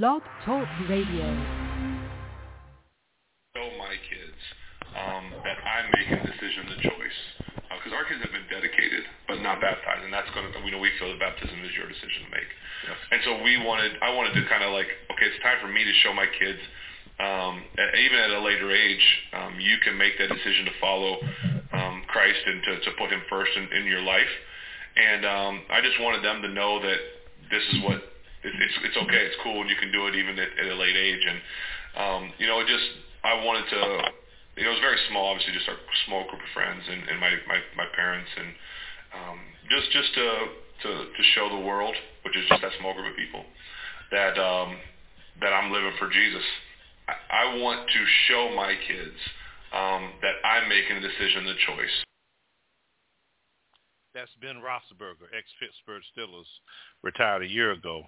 [0.00, 1.28] Blog Talk Radio.
[3.52, 4.40] Show my kids
[4.96, 7.18] um, that I'm making the decision, the choice,
[7.68, 10.72] because uh, our kids have been dedicated but not baptized, and that's going to, we
[10.72, 12.48] know we feel that baptism is your decision to make.
[12.88, 12.96] Yes.
[13.12, 15.84] And so we wanted, I wanted to kind of like, okay, it's time for me
[15.84, 16.62] to show my kids,
[17.20, 19.04] um, even at a later age,
[19.36, 21.20] um, you can make that decision to follow
[21.76, 24.32] um, Christ and to, to put Him first in, in your life.
[24.96, 27.00] And um, I just wanted them to know that
[27.52, 28.11] this is what
[28.42, 29.22] it, it's it's okay.
[29.26, 31.22] It's cool, and you can do it even at, at a late age.
[31.22, 31.38] And
[31.96, 32.88] um, you know, it just
[33.24, 33.80] I wanted to.
[34.52, 35.32] You know, it was very small.
[35.32, 38.50] Obviously, just a small group of friends and, and my, my my parents, and
[39.16, 39.38] um,
[39.70, 40.26] just just to
[40.84, 43.44] to to show the world, which is just that small group of people,
[44.12, 44.76] that um,
[45.40, 46.44] that I'm living for Jesus.
[47.08, 49.16] I, I want to show my kids
[49.72, 51.96] um, that I'm making a decision, the choice.
[54.12, 56.50] That's Ben Roethlisberger, ex-Pittsburgh Steelers,
[57.02, 58.04] retired a year ago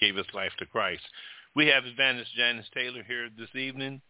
[0.00, 1.02] gave his life to Christ.
[1.54, 4.00] We have Evangelist Janice Taylor here this evening.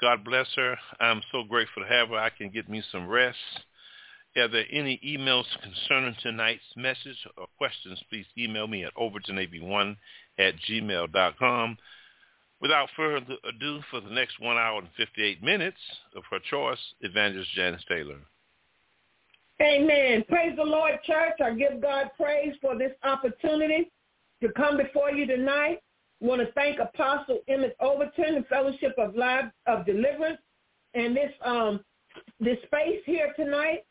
[0.00, 0.76] God bless her.
[1.00, 2.16] I'm so grateful to have her.
[2.16, 3.38] I can get me some rest.
[4.36, 9.96] Are there any emails concerning tonight's message or questions, please email me at overtonab1
[10.38, 11.76] at gmail.com.
[12.60, 15.76] Without further ado, for the next one hour and 58 minutes
[16.16, 18.18] of her choice, Evangelist Janice Taylor.
[19.60, 20.24] Amen.
[20.28, 21.34] Praise the Lord, church.
[21.44, 23.90] I give God praise for this opportunity
[24.42, 25.78] to come before you tonight.
[26.22, 30.38] I want to thank Apostle Emmett Overton, the Fellowship of Lives of Deliverance,
[30.94, 31.80] and this um
[32.38, 33.84] this space here tonight.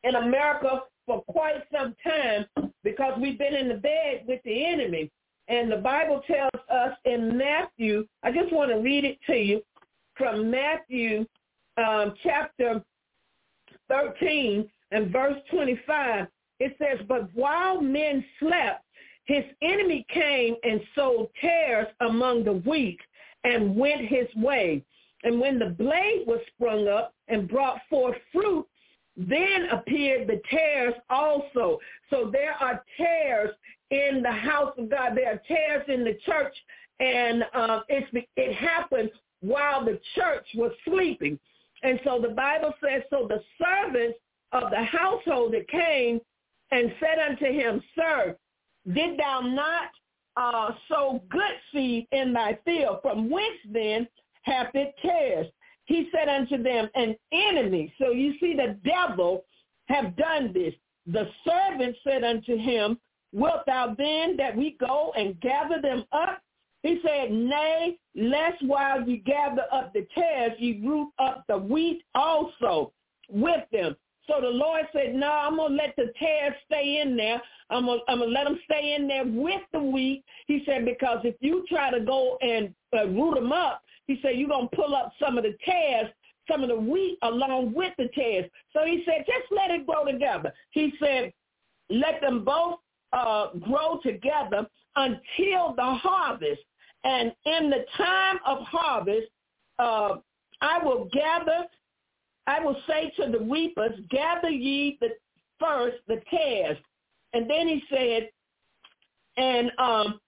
[0.04, 2.46] in America for quite some time
[2.82, 5.10] because we've been in the bed with the enemy.
[5.48, 9.62] And the Bible tells us in Matthew, I just want to read it to you
[10.16, 11.26] from Matthew
[11.76, 12.82] um, chapter
[13.88, 16.26] 13 and verse 25.
[16.60, 18.83] It says, but while men slept,
[19.24, 23.00] his enemy came and sowed tares among the wheat
[23.44, 24.84] and went his way.
[25.22, 28.66] And when the blade was sprung up and brought forth fruit,
[29.16, 31.78] then appeared the tares also.
[32.10, 33.50] So there are tares
[33.90, 35.16] in the house of God.
[35.16, 36.54] There are tares in the church,
[37.00, 39.10] and uh, it happened
[39.40, 41.38] while the church was sleeping.
[41.82, 44.18] And so the Bible says, so the servants
[44.52, 46.20] of the household that came
[46.70, 48.36] and said unto him, Sir,
[48.92, 49.88] did thou not
[50.36, 52.98] uh, sow good seed in thy field?
[53.02, 54.06] From whence then
[54.42, 55.46] hath it tares?
[55.86, 57.92] He said unto them, an enemy.
[57.98, 59.44] So you see the devil
[59.86, 60.74] have done this.
[61.06, 62.98] The servant said unto him,
[63.32, 66.40] wilt thou then that we go and gather them up?
[66.82, 72.02] He said, nay, lest while you gather up the tares, ye root up the wheat
[72.14, 72.92] also
[73.28, 73.96] with them.
[74.26, 77.40] So the Lord said, no, I'm going to let the tares stay in there.
[77.70, 80.24] I'm going to let them stay in there with the wheat.
[80.46, 84.36] He said, because if you try to go and uh, root them up, he said,
[84.36, 86.08] you're going to pull up some of the tares,
[86.50, 88.50] some of the wheat along with the tares.
[88.72, 90.52] So he said, just let it grow together.
[90.70, 91.32] He said,
[91.90, 92.80] let them both
[93.12, 94.66] uh, grow together
[94.96, 96.62] until the harvest.
[97.04, 99.28] And in the time of harvest,
[99.78, 100.16] uh,
[100.60, 101.66] I will gather
[102.46, 105.10] I will say to the reapers, gather ye the
[105.58, 106.78] first the tares.
[107.32, 108.30] And then he said,
[109.36, 110.20] and um,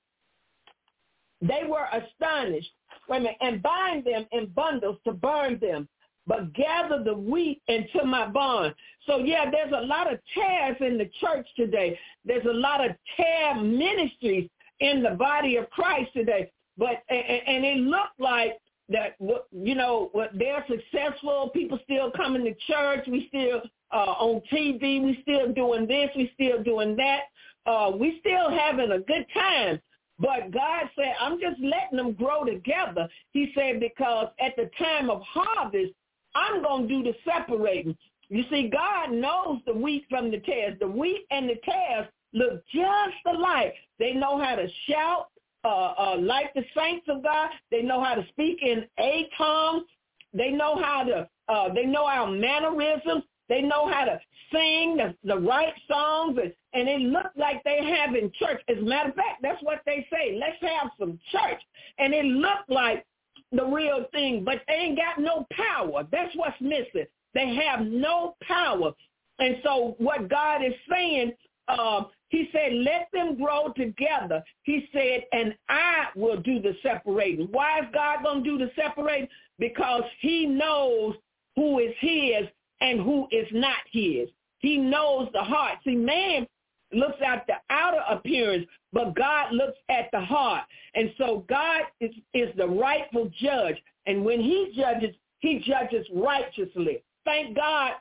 [1.41, 2.71] they were astonished.
[3.09, 5.89] minute, and bind them in bundles to burn them,
[6.27, 8.75] but gather the wheat into my barn.
[9.07, 11.99] So yeah, there's a lot of tares in the church today.
[12.25, 14.49] There's a lot of tare ministries
[14.81, 16.51] in the body of Christ today.
[16.77, 18.59] But and it looked like
[18.89, 19.17] that
[19.63, 21.51] you know they're successful.
[21.55, 23.07] People still coming to church.
[23.07, 23.63] We still
[23.93, 25.03] uh, on TV.
[25.03, 26.11] We still doing this.
[26.17, 27.21] We still doing that.
[27.65, 29.81] Uh, we still having a good time.
[30.19, 33.09] But God said, I'm just letting them grow together.
[33.33, 35.93] He said, because at the time of harvest,
[36.35, 37.97] I'm going to do the separating.
[38.29, 40.79] You see, God knows the wheat from the tares.
[40.81, 43.75] The wheat and the tares look just alike.
[43.99, 45.29] They know how to shout
[45.67, 47.51] uh, uh, like the saints of God.
[47.73, 49.85] They know how to speak in a tongue.
[50.33, 53.25] They know how to, uh, they know our mannerisms.
[53.49, 54.21] They know how to
[54.53, 58.61] sing the, the right songs, and, and it looked like they have in church.
[58.69, 60.39] As a matter of fact, that's what they say.
[60.39, 61.61] Let's have some church.
[61.99, 63.05] And it looked like
[63.53, 66.07] the real thing, but they ain't got no power.
[66.11, 67.07] That's what's missing.
[67.35, 68.93] They have no power.
[69.39, 71.33] And so what God is saying,
[71.69, 72.05] uh,
[72.37, 74.45] he said, let them grow together.
[74.65, 77.49] He said, and I will do the separating.
[77.51, 79.29] Why is God going to do the separating?
[79.59, 81.15] Because he knows
[81.55, 82.47] who is his
[82.83, 84.29] and who is not his.
[84.59, 85.79] He knows the heart.
[85.83, 86.47] See, man
[86.93, 90.65] looks at the outer appearance, but God looks at the heart.
[90.95, 93.77] And so God is, is the rightful judge.
[94.05, 97.03] And when he judges, he judges righteously.
[97.25, 97.93] Thank God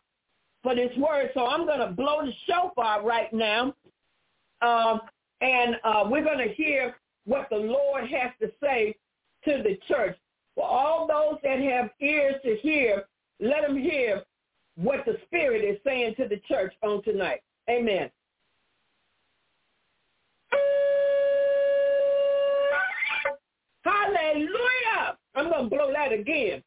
[0.61, 1.29] for this word.
[1.33, 3.73] So I'm going to blow the shofar right now.
[4.65, 5.01] Um,
[5.41, 6.95] and uh, we're going to hear
[7.25, 8.95] what the Lord has to say
[9.45, 10.17] to the church.
[10.55, 13.03] For all those that have ears to hear,
[13.39, 14.23] let them hear
[14.75, 17.41] what the Spirit is saying to the church on tonight.
[17.69, 18.09] Amen.
[23.83, 25.17] Hallelujah.
[25.35, 26.63] I'm going to blow that again.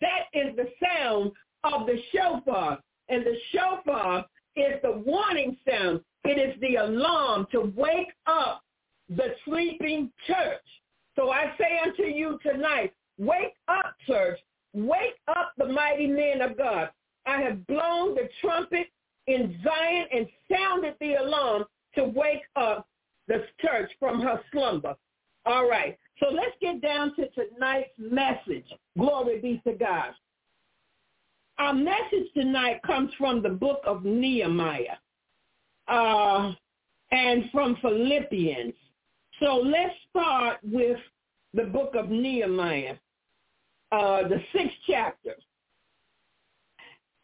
[0.00, 1.32] That is the sound
[1.64, 2.78] of the shofar.
[3.08, 4.26] And the shofar
[4.56, 6.00] is the warning sound.
[6.24, 8.62] It is the alarm to wake up
[9.08, 10.60] the sleeping church.
[11.16, 14.38] So I say unto you tonight, wake up, church.
[14.72, 16.90] Wake up the mighty men of God.
[17.26, 18.86] I have blown the trumpet
[19.26, 21.64] in Zion and sounded the alarm
[21.96, 22.86] to wake up
[23.26, 24.94] the church from her slumber.
[25.46, 25.98] All right.
[26.18, 28.66] So let's get down to tonight's message.
[28.98, 30.12] Glory be to God.
[31.58, 34.96] Our message tonight comes from the book of Nehemiah
[35.88, 36.52] uh,
[37.10, 38.74] and from Philippians.
[39.40, 40.98] So let's start with
[41.54, 42.96] the book of Nehemiah,
[43.92, 45.34] uh, the sixth chapter.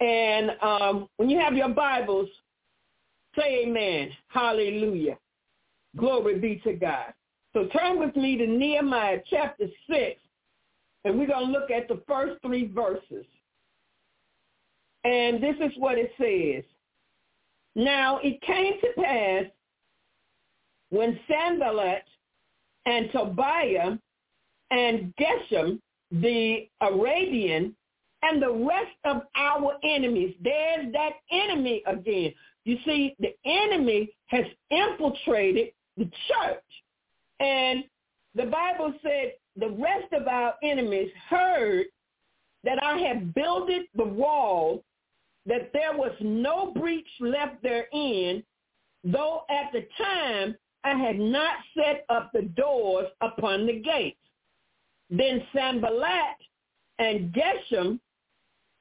[0.00, 2.28] And um, when you have your Bibles,
[3.38, 4.10] say amen.
[4.28, 5.16] Hallelujah.
[5.96, 7.14] Glory be to God.
[7.54, 10.20] So turn with me to Nehemiah chapter 6,
[11.06, 13.24] and we're going to look at the first three verses.
[15.04, 16.64] And this is what it says.
[17.76, 19.44] Now it came to pass
[20.90, 22.02] when Sanballat
[22.86, 23.96] and Tobiah
[24.72, 25.78] and Geshem,
[26.10, 27.76] the Arabian,
[28.22, 32.32] and the rest of our enemies, there's that enemy again.
[32.64, 36.64] You see, the enemy has infiltrated the church.
[37.38, 37.84] And
[38.34, 41.86] the Bible said the rest of our enemies heard
[42.64, 44.82] that I had builded the wall,
[45.46, 48.42] that there was no breach left therein,
[49.04, 54.18] though at the time I had not set up the doors upon the gates.
[55.10, 56.36] Then Sanballat
[56.98, 58.00] and Geshem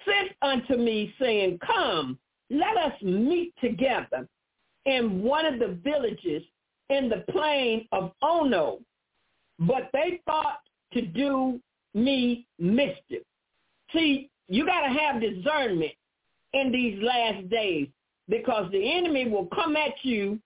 [0.06, 2.18] sent unto me, saying, Come,
[2.50, 4.28] let us meet together
[4.86, 6.44] in one of the villages
[6.90, 8.80] in the plain of Ono.
[9.60, 10.60] But they thought
[10.94, 11.60] to do
[11.94, 13.24] me mischief.
[13.94, 15.94] See, you got to have discernment
[16.54, 17.88] in these last days
[18.30, 20.40] because the enemy will come at you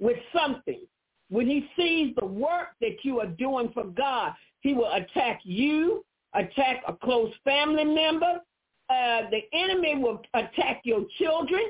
[0.00, 0.80] with something.
[1.28, 6.04] When he sees the work that you are doing for God, he will attack you,
[6.34, 8.40] attack a close family member.
[8.88, 11.62] Uh, the enemy will attack your children.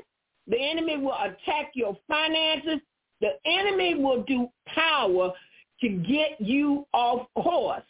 [0.47, 2.79] The enemy will attack your finances.
[3.19, 5.33] The enemy will do power
[5.81, 7.83] to get you off course.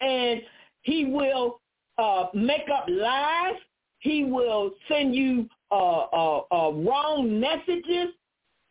[0.00, 0.42] And
[0.82, 1.60] he will
[1.98, 3.56] uh, make up lies.
[3.98, 8.14] He will send you uh, uh, uh wrong messages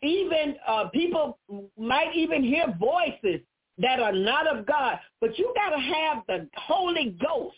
[0.04, 1.40] even uh, people
[1.78, 3.40] might even hear voices
[3.78, 5.00] that are not of God.
[5.22, 7.56] But you got to have the Holy Ghost.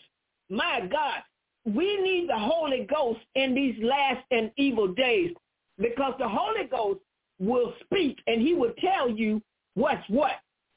[0.48, 1.22] My God,
[1.64, 5.32] we need the Holy Ghost in these last and evil days.
[5.78, 7.00] because the Holy Ghost
[7.38, 9.42] will speak and he will tell you
[9.74, 10.32] what's what.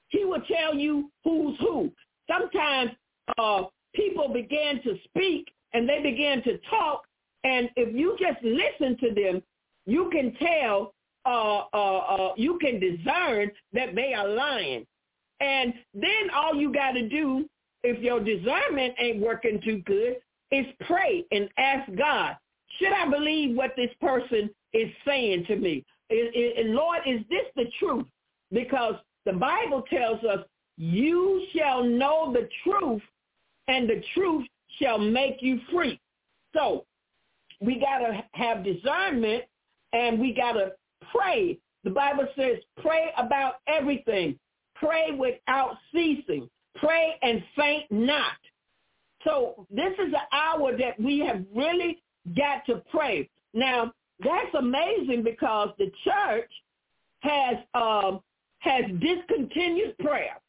[0.09, 1.91] He will tell you who's who.
[2.29, 2.91] Sometimes
[3.37, 3.63] uh,
[3.95, 7.03] people begin to speak and they begin to talk,
[7.43, 9.41] and if you just listen to them,
[9.85, 10.93] you can tell,
[11.25, 14.85] uh, uh, uh, you can discern that they are lying.
[15.39, 17.47] And then all you got to do,
[17.83, 20.17] if your discernment ain't working too good,
[20.51, 22.35] is pray and ask God,
[22.77, 25.85] should I believe what this person is saying to me?
[26.09, 28.05] And Lord, is this the truth?
[28.51, 28.95] Because
[29.25, 30.45] the Bible tells us,
[30.77, 33.01] you shall know the truth
[33.67, 34.45] and the truth
[34.79, 35.99] shall make you free.
[36.55, 36.85] So
[37.61, 39.43] we got to have discernment
[39.93, 40.71] and we got to
[41.13, 41.59] pray.
[41.83, 44.37] The Bible says pray about everything.
[44.75, 46.49] Pray without ceasing.
[46.75, 48.37] Pray and faint not.
[49.25, 52.01] So this is an hour that we have really
[52.37, 53.29] got to pray.
[53.53, 56.51] Now, that's amazing because the church
[57.21, 58.21] has um,
[58.59, 60.39] has discontinued prayer.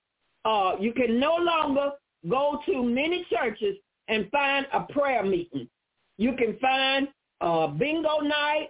[0.45, 1.93] Uh, you can no longer
[2.29, 3.77] go to many churches
[4.09, 5.69] and find a prayer meeting.
[6.19, 7.09] You can find
[7.41, 8.69] uh, bingo night,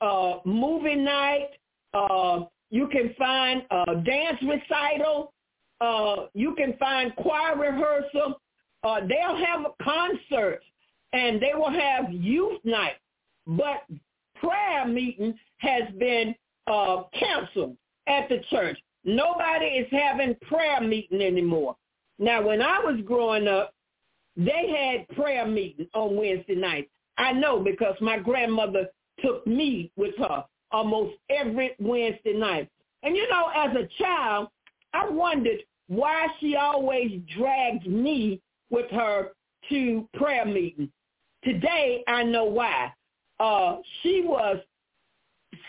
[0.00, 1.50] uh, movie night.
[1.94, 5.32] Uh, you can find a dance recital.
[5.80, 8.40] Uh, you can find choir rehearsal.
[8.82, 10.64] Uh, they'll have concerts
[11.12, 12.96] and they will have youth night.
[13.46, 13.84] But
[14.40, 16.34] prayer meeting has been
[16.66, 17.76] uh, canceled
[18.08, 18.78] at the church.
[19.04, 21.76] Nobody is having prayer meeting anymore.
[22.18, 23.72] Now, when I was growing up,
[24.36, 26.90] they had prayer meeting on Wednesday nights.
[27.16, 28.86] I know because my grandmother
[29.20, 32.68] took me with her almost every Wednesday night.
[33.02, 34.48] And you know, as a child,
[34.92, 39.30] I wondered why she always dragged me with her
[39.70, 40.90] to prayer meeting.
[41.44, 42.92] Today, I know why.
[43.40, 44.58] Uh, she was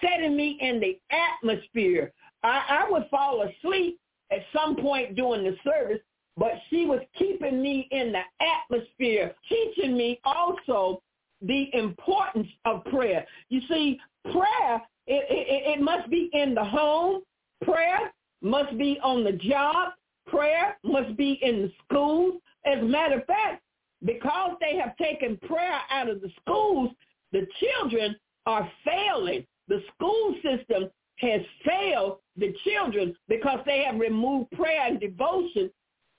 [0.02, 2.12] setting me in the atmosphere.
[2.44, 4.00] I, I would fall asleep
[4.32, 6.00] at some point during the service
[6.40, 11.02] but she was keeping me in the atmosphere, teaching me also
[11.42, 13.26] the importance of prayer.
[13.50, 14.00] You see,
[14.32, 17.24] prayer, it, it, it must be in the home.
[17.64, 19.94] Prayer must be on the job.
[20.28, 22.36] Prayer must be in the schools.
[22.66, 23.62] As a matter of fact,
[24.06, 26.92] because they have taken prayer out of the schools,
[27.34, 28.16] the children
[28.46, 29.46] are failing.
[29.68, 35.70] The school system has failed the children because they have removed prayer and devotion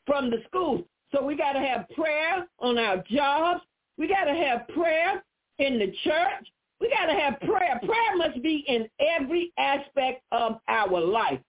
[0.06, 0.84] from the schools.
[1.12, 3.62] So we got to have prayer on our jobs.
[3.98, 5.22] We got to have prayer
[5.58, 6.46] in the church.
[6.80, 7.80] We got to have prayer.
[7.84, 11.40] Prayer must be in every aspect of our life.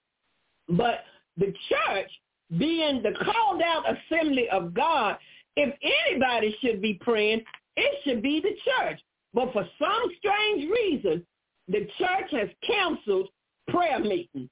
[0.70, 1.04] But
[1.38, 2.12] the church,
[2.58, 5.18] being the called out assembly of God,
[5.56, 5.74] if
[6.10, 7.44] anybody should be praying,
[7.78, 9.00] it should be the church.
[9.34, 11.26] But for some strange reason,
[11.68, 13.30] the church has canceled
[13.72, 14.50] prayer meetings.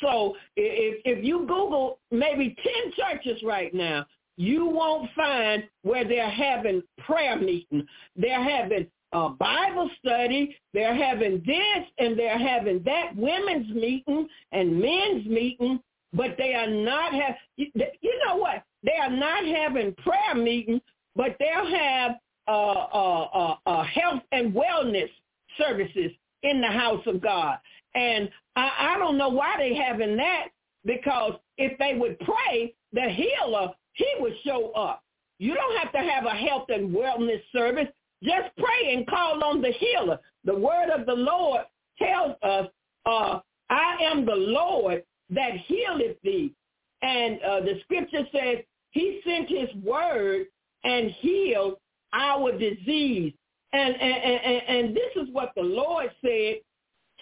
[0.00, 6.30] So if, if you Google maybe 10 churches right now, you won't find where they're
[6.30, 7.86] having prayer meeting.
[8.16, 10.56] They're having a Bible study.
[10.72, 15.80] They're having this and they're having that women's meeting and men's meeting,
[16.14, 17.34] but they are not have.
[17.56, 18.62] You know what?
[18.82, 20.80] They are not having prayer meeting,
[21.14, 22.12] but they'll have
[22.48, 25.10] uh, uh, uh, uh, health and wellness
[25.58, 26.10] services
[26.42, 27.58] in the house of God.
[27.94, 30.48] And I, I don't know why they having that
[30.84, 35.02] because if they would pray, the healer, he would show up.
[35.38, 37.88] You don't have to have a health and wellness service.
[38.22, 40.18] Just pray and call on the healer.
[40.44, 41.62] The word of the Lord
[41.98, 42.66] tells us,
[43.06, 46.54] uh, I am the Lord that healeth thee.
[47.02, 48.58] And uh, the scripture says
[48.90, 50.46] he sent his word
[50.84, 51.76] and healed
[52.12, 53.32] our disease.
[53.72, 56.56] And, and, and, and this is what the Lord said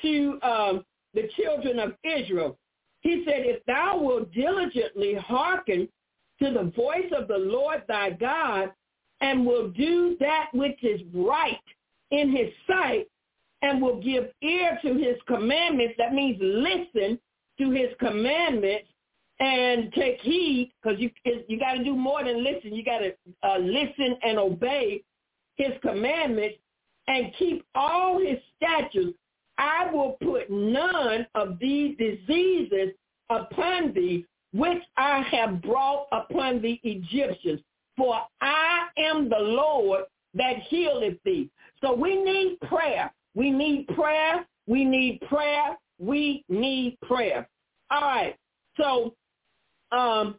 [0.03, 2.59] to um, the children of Israel.
[3.01, 5.89] He said, if thou wilt diligently hearken
[6.43, 8.73] to the voice of the Lord thy God
[9.21, 11.61] and will do that which is right
[12.11, 13.09] in his sight
[13.63, 17.19] and will give ear to his commandments, that means listen
[17.59, 18.89] to his commandments
[19.41, 21.11] and take heed because you
[21.49, 22.75] you got to do more than listen.
[22.75, 25.03] You got to uh, listen and obey
[25.57, 26.57] his commandments
[27.07, 29.17] and keep all his statutes
[29.59, 32.95] I will put none of these diseases
[33.29, 37.61] upon thee, which I have brought upon the Egyptians.
[37.97, 41.51] For I am the Lord that healeth thee.
[41.81, 43.13] So we need prayer.
[43.35, 44.47] We need prayer.
[44.67, 45.77] We need prayer.
[45.99, 47.49] We need prayer.
[47.91, 48.37] All right.
[48.77, 49.15] So
[49.91, 50.37] um,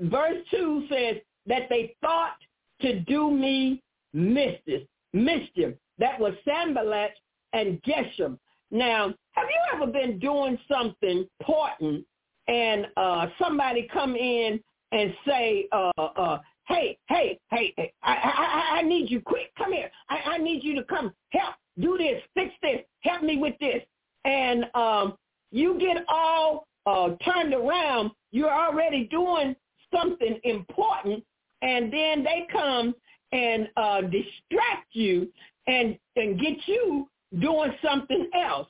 [0.00, 1.16] verse 2 says
[1.46, 2.36] that they thought
[2.82, 4.86] to do me mischief.
[5.12, 5.74] mischief.
[5.98, 7.10] That was Sanballat
[7.52, 8.38] and Geshem.
[8.70, 12.04] Now, have you ever been doing something important
[12.48, 14.60] and uh, somebody come in
[14.92, 19.52] and say, uh, uh, hey, hey, hey, hey I, I, I need you quick.
[19.56, 19.90] Come here.
[20.08, 21.54] I, I need you to come help.
[21.78, 22.22] Do this.
[22.34, 22.80] Fix this.
[23.00, 23.82] Help me with this.
[24.24, 25.16] And um,
[25.50, 28.10] you get all uh, turned around.
[28.32, 29.54] You're already doing
[29.94, 31.24] something important,
[31.62, 32.94] and then they come
[33.32, 35.28] and uh, distract you
[35.66, 37.08] and and get you
[37.40, 38.68] doing something else.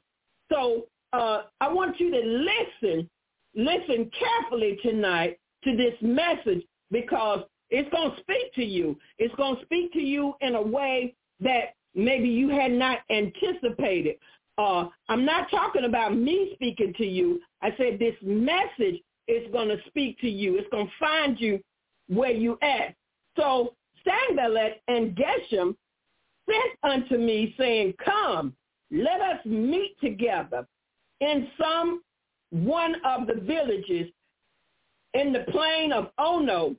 [0.50, 3.08] So uh, I want you to listen,
[3.54, 8.98] listen carefully tonight to this message because it's going to speak to you.
[9.18, 14.16] It's going to speak to you in a way that maybe you had not anticipated.
[14.56, 17.40] Uh, I'm not talking about me speaking to you.
[17.62, 20.56] I said this message is going to speak to you.
[20.56, 21.60] It's going to find you
[22.08, 22.94] where you at.
[23.36, 23.74] So
[24.04, 25.76] Sanballat and Geshem
[26.48, 28.54] sent unto me, saying, Come,
[28.90, 30.66] let us meet together
[31.20, 32.02] in some
[32.50, 34.10] one of the villages
[35.14, 36.74] in the plain of Ono,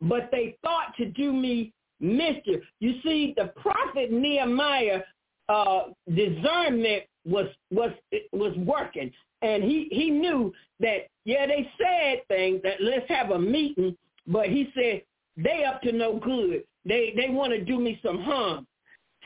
[0.00, 2.62] but they thought to do me mischief.
[2.80, 5.00] You see, the prophet Nehemiah
[5.48, 7.90] uh, discernment was was
[8.32, 9.10] was working,
[9.42, 14.48] and he he knew that yeah they said things that let's have a meeting, but
[14.48, 15.02] he said
[15.36, 16.64] they up to no good.
[16.84, 18.66] They they want to do me some harm.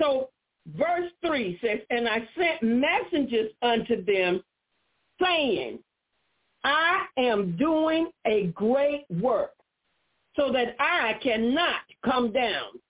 [0.00, 0.30] So
[0.76, 4.42] verse 3 says, And I sent messengers unto them,
[5.22, 5.80] saying,
[6.64, 9.52] I am doing a great work,
[10.36, 12.80] so that I cannot come down.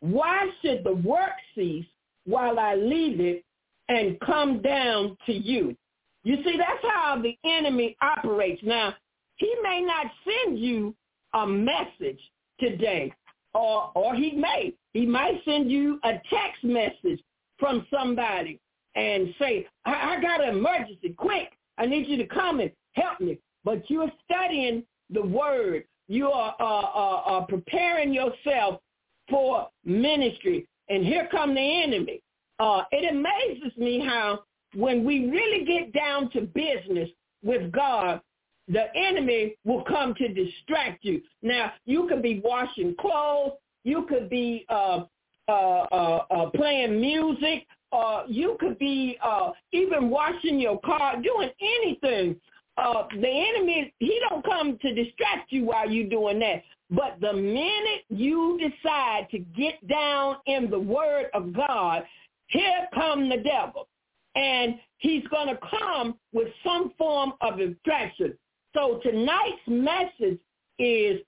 [0.00, 1.86] Why should the work cease
[2.24, 3.44] while I leave it
[3.88, 5.76] and come down to you?
[6.22, 8.62] You see, that's how the enemy operates.
[8.64, 8.94] Now,
[9.36, 10.94] he may not send you
[11.34, 12.20] a message
[12.58, 13.12] today,
[13.54, 17.20] or or he may he might send you a text message
[17.58, 18.60] from somebody
[18.94, 23.20] and say, I, I got an emergency, quick, I need you to come and help
[23.20, 23.38] me.
[23.64, 25.84] But you're studying the word.
[26.08, 28.80] You are uh, uh, uh, preparing yourself
[29.28, 30.66] for ministry.
[30.88, 32.22] And here come the enemy.
[32.58, 34.40] Uh, it amazes me how
[34.74, 37.10] when we really get down to business
[37.42, 38.20] with God,
[38.68, 41.22] the enemy will come to distract you.
[41.42, 43.52] Now, you could be washing clothes.
[43.84, 45.04] You could be uh,
[45.48, 47.66] uh, uh, uh, playing music.
[47.92, 52.34] Uh, you could be uh, even washing your car, doing anything.
[52.76, 56.62] The enemy, he don't come to distract you while you're doing that.
[56.90, 62.04] But the minute you decide to get down in the word of God,
[62.48, 63.88] here come the devil.
[64.34, 68.36] And he's going to come with some form of distraction.
[68.76, 70.38] So tonight's message
[70.78, 71.20] is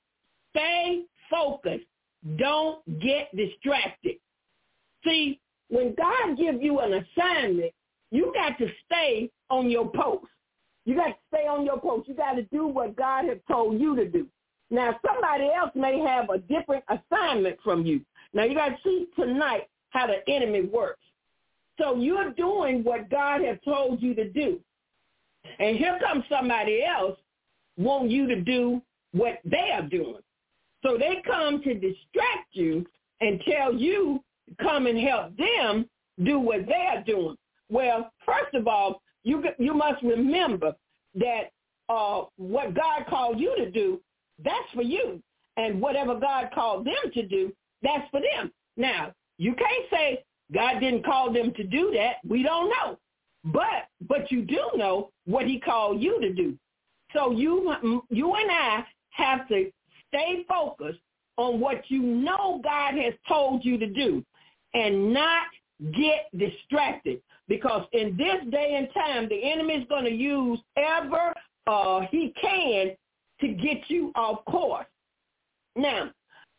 [0.50, 1.86] stay focused.
[2.36, 4.16] Don't get distracted.
[5.02, 7.72] See, when God gives you an assignment,
[8.10, 10.26] you got to stay on your post.
[10.84, 12.06] You got to stay on your post.
[12.08, 14.26] You got to do what God has told you to do.
[14.70, 18.02] Now, somebody else may have a different assignment from you.
[18.34, 21.00] Now, you got to see tonight how the enemy works.
[21.80, 24.60] So you're doing what God has told you to do.
[25.58, 27.18] And here comes somebody else
[27.78, 30.20] want you to do what they are doing.
[30.84, 32.86] So they come to distract you
[33.20, 34.22] and tell you
[34.60, 35.88] come and help them
[36.24, 37.36] do what they are doing.
[37.70, 40.74] Well, first of all, you you must remember
[41.14, 41.50] that
[41.88, 44.00] uh, what God called you to do,
[44.44, 45.22] that's for you,
[45.56, 48.52] and whatever God called them to do, that's for them.
[48.76, 52.16] Now, you can't say God didn't call them to do that.
[52.26, 52.98] We don't know,
[53.44, 56.56] but but you do know what He called you to do.
[57.12, 57.72] So you
[58.10, 59.70] you and I have to
[60.08, 61.00] stay focused
[61.36, 64.24] on what you know God has told you to do
[64.74, 65.46] and not
[65.94, 71.32] get distracted because in this day and time the enemy is going to use ever
[71.66, 72.90] uh, he can
[73.40, 74.86] to get you off course.
[75.76, 76.10] Now,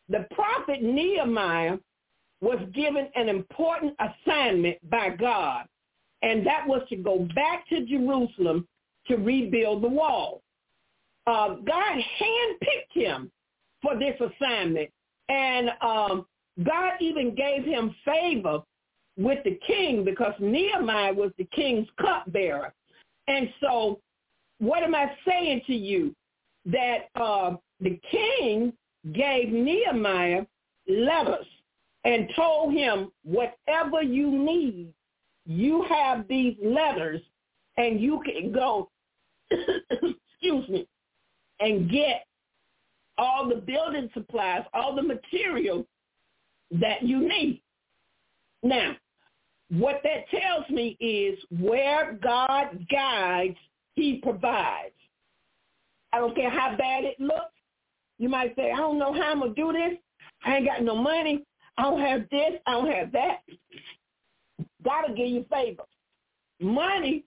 [0.08, 1.76] the prophet Nehemiah
[2.40, 5.66] was given an important assignment by God,
[6.22, 8.66] and that was to go back to Jerusalem
[9.08, 10.42] to rebuild the wall.
[11.26, 13.30] Uh, God handpicked him
[13.82, 14.90] for this assignment,
[15.28, 16.26] and um,
[16.64, 18.60] God even gave him favor
[19.16, 22.72] with the king because Nehemiah was the king's cupbearer.
[23.28, 24.00] And so
[24.60, 26.14] what am I saying to you?
[26.66, 28.72] That uh, the king
[29.12, 30.44] gave Nehemiah
[30.86, 31.46] letters
[32.04, 34.92] and told him, whatever you need,
[35.46, 37.22] you have these letters
[37.80, 38.90] and you can go,
[39.50, 40.86] excuse me,
[41.60, 42.26] and get
[43.16, 45.86] all the building supplies, all the material
[46.72, 47.62] that you need.
[48.62, 48.96] Now,
[49.70, 53.56] what that tells me is where God guides,
[53.94, 54.94] he provides.
[56.12, 57.54] I don't care how bad it looks.
[58.18, 59.98] You might say, I don't know how I'm going to do this.
[60.44, 61.44] I ain't got no money.
[61.78, 62.60] I don't have this.
[62.66, 63.38] I don't have that.
[64.84, 65.84] God will give you favor.
[66.60, 67.24] Money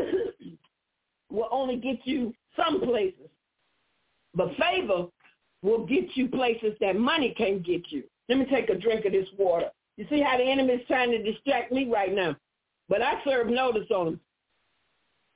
[1.30, 3.28] will only get you some places.
[4.34, 5.06] But favor
[5.62, 8.04] will get you places that money can't get you.
[8.28, 9.70] Let me take a drink of this water.
[9.96, 12.36] You see how the enemy is trying to distract me right now.
[12.88, 14.20] But I serve notice on him.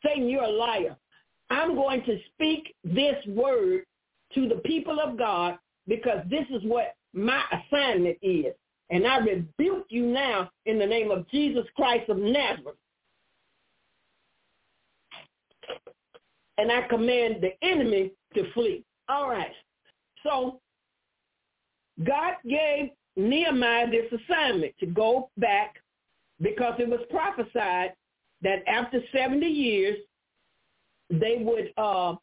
[0.04, 0.96] Satan, you're a liar.
[1.50, 3.84] I'm going to speak this word
[4.34, 8.54] to the people of God because this is what my assignment is.
[8.90, 12.76] And I rebuke you now in the name of Jesus Christ of Nazareth.
[16.58, 18.84] And I command the enemy to flee.
[19.08, 19.52] All right.
[20.22, 20.60] So
[22.02, 25.76] God gave Nehemiah this assignment to go back
[26.40, 27.92] because it was prophesied
[28.42, 29.98] that after 70 years,
[31.10, 32.14] they would uh,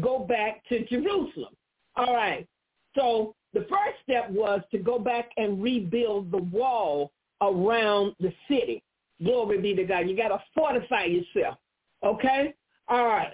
[0.00, 1.54] go back to Jerusalem.
[1.96, 2.46] All right.
[2.94, 8.82] So the first step was to go back and rebuild the wall around the city.
[9.22, 10.08] Glory be to God.
[10.08, 11.56] You got to fortify yourself.
[12.04, 12.54] Okay?
[12.88, 13.32] All right.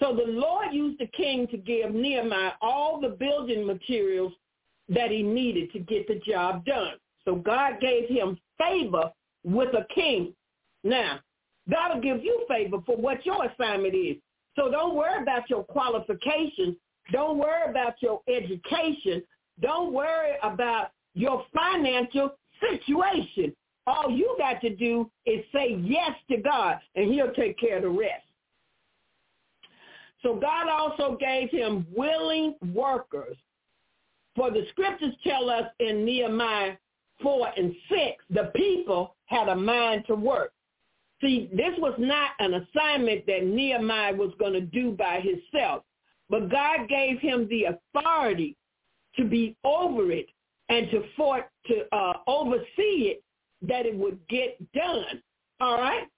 [0.00, 4.32] So the Lord used the king to give Nehemiah all the building materials
[4.88, 6.94] that he needed to get the job done.
[7.24, 9.10] So God gave him favor
[9.44, 10.34] with a king.
[10.84, 11.20] Now,
[11.70, 14.16] God will give you favor for what your assignment is.
[14.54, 16.76] So don't worry about your qualifications.
[17.12, 19.22] Don't worry about your education.
[19.60, 23.54] Don't worry about your financial situation.
[23.86, 27.82] All you got to do is say yes to God, and he'll take care of
[27.82, 28.25] the rest.
[30.26, 33.36] So God also gave him willing workers.
[34.34, 36.72] For the scriptures tell us in Nehemiah
[37.22, 40.52] 4 and 6, the people had a mind to work.
[41.20, 45.84] See, this was not an assignment that Nehemiah was going to do by himself,
[46.28, 48.56] but God gave him the authority
[49.14, 50.26] to be over it
[50.68, 52.66] and to for, to uh, oversee
[53.14, 53.22] it
[53.62, 55.22] that it would get done.
[55.60, 56.08] All right.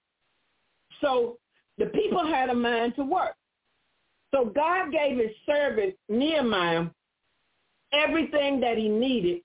[0.99, 1.37] So
[1.77, 3.35] the people had a mind to work.
[4.33, 6.87] So God gave his servant Nehemiah
[7.93, 9.41] everything that he needed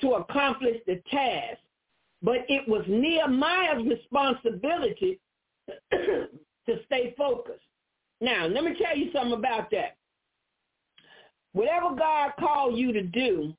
[0.00, 1.58] to accomplish the task.
[2.22, 5.18] But it was Nehemiah's responsibility
[5.90, 7.60] to stay focused.
[8.20, 9.96] Now, let me tell you something about that.
[11.52, 13.54] Whatever God called you to do,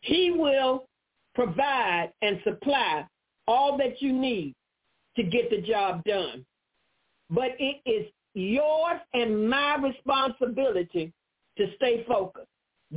[0.00, 0.86] he will
[1.34, 3.06] provide and supply
[3.46, 4.54] all that you need
[5.16, 6.44] to get the job done.
[7.30, 11.12] But it is yours and my responsibility
[11.56, 12.48] to stay focused.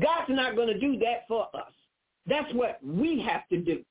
[0.02, 1.72] God's not going to do that for us.
[2.26, 3.84] That's what we have to do.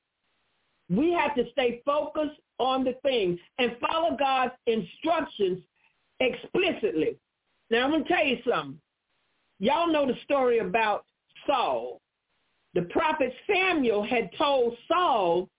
[0.89, 5.59] We have to stay focused on the thing and follow God's instructions
[6.19, 7.17] explicitly.
[7.69, 8.79] Now, I'm going to tell you something.
[9.59, 11.05] Y'all know the story about
[11.45, 11.99] Saul.
[12.73, 15.49] The prophet Samuel had told Saul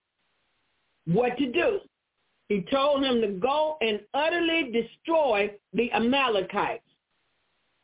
[1.07, 1.81] what to do.
[2.49, 6.83] He told him to go and utterly destroy the Amalekites.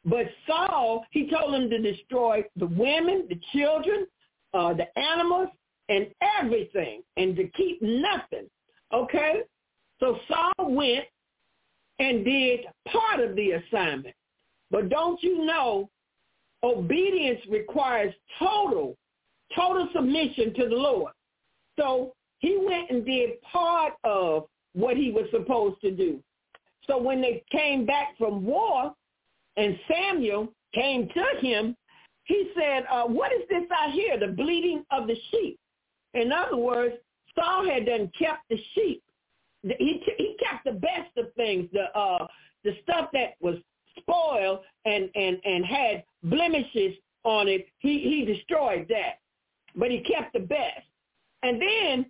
[0.06, 4.06] But Saul, he told him to destroy the women, the children,
[4.52, 5.48] uh, the animals,
[5.88, 6.06] and
[6.40, 8.48] everything, and to keep nothing.
[8.92, 9.42] Okay?
[10.00, 11.04] So Saul went
[11.98, 14.14] and did part of the assignment.
[14.70, 15.90] But don't you know,
[16.62, 18.96] obedience requires total,
[19.54, 21.12] total submission to the Lord.
[21.78, 26.20] So he went and did part of what he was supposed to do.
[26.86, 28.94] So when they came back from war
[29.56, 31.76] and Samuel came to him,
[32.24, 35.58] he said, uh, what is this I hear, the bleating of the sheep?
[36.14, 36.94] In other words,
[37.34, 39.02] Saul had done kept the sheep.
[39.62, 42.26] He, he kept the best of things, the, uh,
[42.64, 43.56] the stuff that was
[43.98, 47.66] spoiled and, and, and had blemishes on it.
[47.78, 49.20] He, he destroyed that,
[49.74, 50.82] but he kept the best.
[51.42, 52.06] And then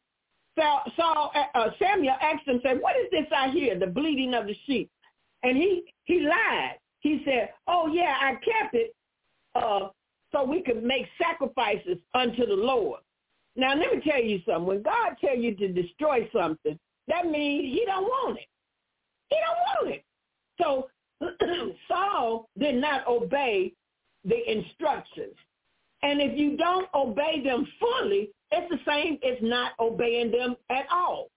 [0.57, 4.47] Saul, uh, uh, Samuel asked him, said, what is this I hear, the bleating of
[4.47, 4.91] the sheep?
[5.43, 6.79] And he, he lied.
[7.01, 8.95] He said, oh, yeah, I kept it
[9.55, 9.89] uh,
[10.33, 13.01] so we could make sacrifices unto the Lord.
[13.57, 14.67] Now, let me tell you something.
[14.67, 18.49] When God tell you to destroy something, that means he don't want it.
[19.29, 20.05] He don't want it.
[20.61, 20.89] So
[21.89, 23.73] Saul did not obey
[24.25, 25.35] the instructions.
[26.03, 30.87] And if you don't obey them fully, it's the same as not obeying them at
[30.93, 31.29] all.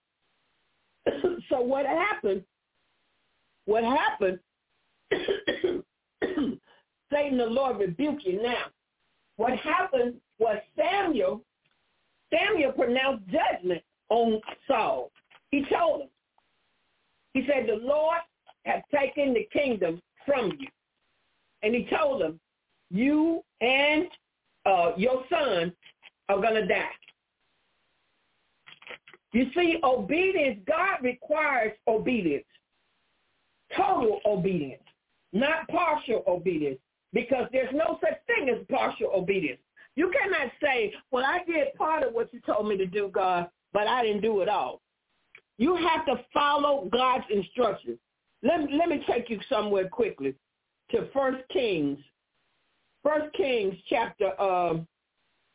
[1.49, 2.43] so what happened?
[3.65, 4.39] What happened?
[6.21, 8.65] Satan, the Lord rebuke you now.
[9.37, 11.41] What happened was Samuel,
[12.33, 15.11] Samuel pronounced judgment on Saul.
[15.51, 16.09] He told him.
[17.33, 18.19] He said, the Lord
[18.65, 20.67] has taken the kingdom from you.
[21.63, 22.39] And he told him,
[22.89, 24.07] you and
[24.65, 25.73] uh, your son
[26.29, 26.89] are going to die.
[29.33, 32.45] You see, obedience, God requires obedience,
[33.75, 34.83] total obedience,
[35.33, 36.79] not partial obedience,
[37.13, 39.59] because there's no such thing as partial obedience.
[39.95, 43.49] You cannot say, well, I did part of what you told me to do, God,
[43.73, 44.81] but I didn't do it all.
[45.57, 47.97] You have to follow God's instructions.
[48.43, 50.35] Let, let me take you somewhere quickly
[50.91, 51.97] to First Kings,
[53.03, 54.87] First Kings chapter um,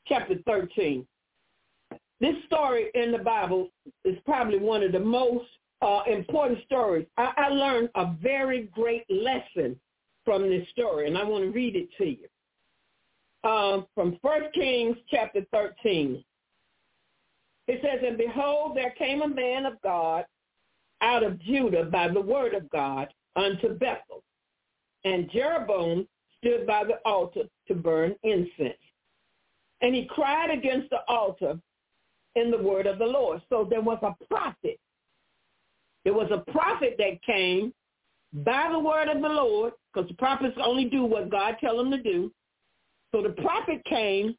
[0.07, 1.07] chapter 13.
[2.23, 3.69] This story in the Bible
[4.05, 5.45] is probably one of the most
[5.83, 7.05] uh, important stories.
[7.17, 9.77] I, I learned a very great lesson
[10.25, 14.97] from this story, and I want to read it to you um, from First Kings
[15.11, 16.23] chapter 13.
[17.67, 20.25] It says, And behold, there came a man of God
[21.01, 24.23] out of Judah by the word of God unto Bethel.
[25.05, 26.07] And Jeroboam
[26.39, 28.79] stood by the altar to burn incense.
[29.81, 31.59] And he cried against the altar
[32.37, 33.43] in the word of the Lord.
[33.49, 34.79] So there was a prophet.
[36.05, 37.73] There was a prophet that came
[38.33, 41.91] by the word of the Lord, because the prophets only do what God tell them
[41.91, 42.33] to do.
[43.13, 44.35] So the prophet came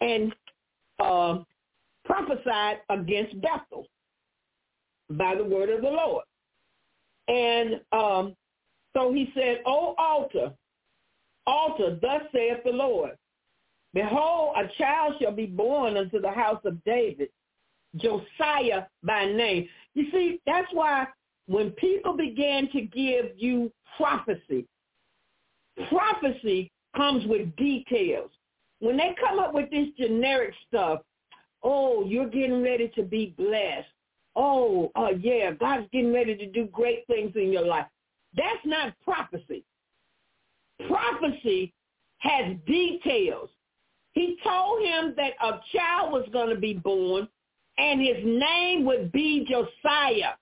[0.00, 0.34] and
[1.02, 1.38] uh,
[2.04, 3.86] prophesied against Bethel
[5.10, 6.24] by the word of the Lord.
[7.28, 8.36] And um,
[8.94, 10.52] so he said, O altar,
[11.46, 13.12] altar, thus saith the Lord,
[13.92, 17.28] Behold, a child shall be born unto the house of David,
[17.96, 19.68] Josiah by name.
[19.94, 21.06] You see, that's why
[21.46, 24.66] when people began to give you prophecy,
[25.88, 28.30] prophecy comes with details.
[28.78, 31.00] When they come up with this generic stuff,
[31.62, 33.88] oh, you're getting ready to be blessed.
[34.36, 37.86] Oh, uh, yeah, God's getting ready to do great things in your life.
[38.36, 39.64] That's not prophecy.
[40.86, 41.74] Prophecy
[42.18, 43.50] has details.
[44.12, 47.28] He told him that a child was going to be born
[47.78, 50.34] and his name would be Josiah.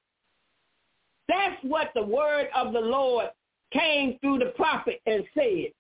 [1.29, 3.29] That's what the word of the Lord
[3.73, 5.73] came through the prophet and said.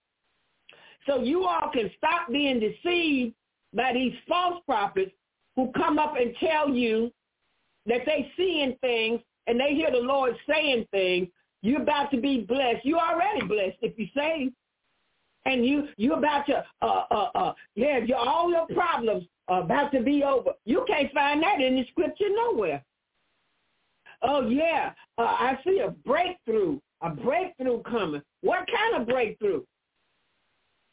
[1.06, 3.34] So you all can stop being deceived
[3.74, 5.12] by these false prophets
[5.56, 7.10] who come up and tell you
[7.86, 11.28] that they seeing things and they hear the Lord saying things.
[11.62, 12.84] You're about to be blessed.
[12.84, 14.50] You're already blessed if you say.
[15.48, 19.90] And you you're about to uh uh uh yeah, your all your problems are about
[19.92, 20.50] to be over.
[20.66, 22.84] You can't find that in the scripture nowhere.
[24.22, 28.20] Oh yeah, uh, I see a breakthrough, a breakthrough coming.
[28.42, 29.62] What kind of breakthrough?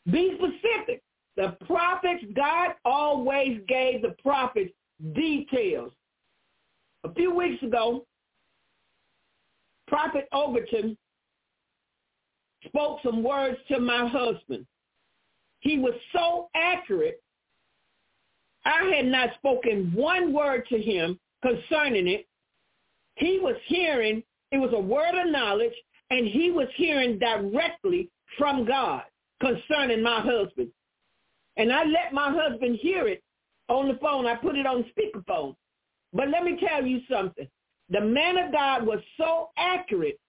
[0.09, 1.01] Be specific.
[1.35, 4.71] The prophets, God always gave the prophets
[5.13, 5.91] details.
[7.03, 8.05] A few weeks ago,
[9.87, 10.97] Prophet Overton
[12.67, 14.65] spoke some words to my husband.
[15.59, 17.21] He was so accurate.
[18.65, 22.27] I had not spoken one word to him concerning it.
[23.15, 25.73] He was hearing, it was a word of knowledge,
[26.09, 29.03] and he was hearing directly from God
[29.39, 30.69] concerning my husband.
[31.57, 33.23] And I let my husband hear it
[33.69, 34.25] on the phone.
[34.25, 35.55] I put it on speakerphone.
[36.13, 37.47] But let me tell you something.
[37.89, 40.19] The man of God was so accurate,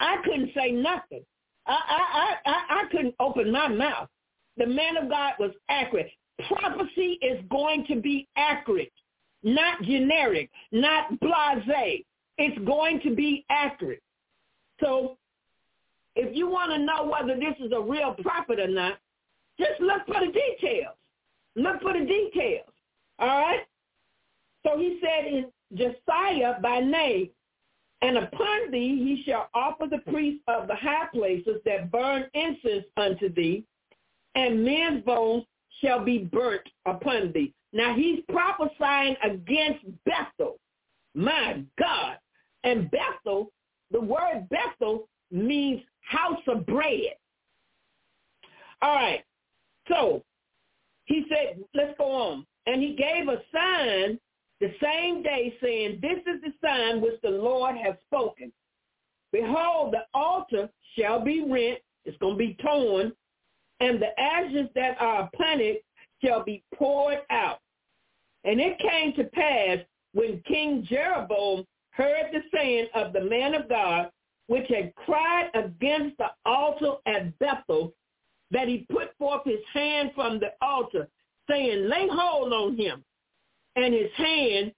[0.00, 1.24] I couldn't say nothing.
[1.66, 4.08] I, I, I, I couldn't open my mouth.
[4.56, 6.10] The man of God was accurate.
[6.48, 8.92] Prophecy is going to be accurate,
[9.42, 12.04] not generic, not blasé.
[12.38, 14.02] It's going to be accurate.
[14.80, 15.16] So
[16.16, 18.98] if you want to know whether this is a real prophet or not,
[19.58, 20.94] just look for the details.
[21.56, 22.68] Look for the details.
[23.20, 23.60] All right?
[24.64, 27.30] So he said in Josiah by name,
[28.04, 32.84] and upon thee he shall offer the priests of the high places that burn incense
[32.98, 33.64] unto thee,
[34.34, 35.44] and men's bones
[35.80, 37.54] shall be burnt upon thee.
[37.72, 40.58] Now he's prophesying against Bethel.
[41.14, 42.18] My God.
[42.62, 43.50] And Bethel,
[43.90, 47.14] the word Bethel means house of bread.
[48.82, 49.24] All right.
[49.88, 50.22] So
[51.06, 52.46] he said, let's go on.
[52.66, 54.18] And he gave a sign
[54.64, 58.50] the same day saying, this is the sign which the Lord has spoken.
[59.30, 61.80] Behold, the altar shall be rent.
[62.06, 63.12] It's going to be torn.
[63.80, 65.84] And the ashes that are upon it
[66.24, 67.58] shall be poured out.
[68.44, 69.80] And it came to pass
[70.14, 74.10] when King Jeroboam heard the saying of the man of God,
[74.46, 77.92] which had cried against the altar at Bethel,
[78.50, 81.06] that he put forth his hand from the altar,
[81.50, 83.04] saying, lay hold on him.
[83.76, 84.72] And his hand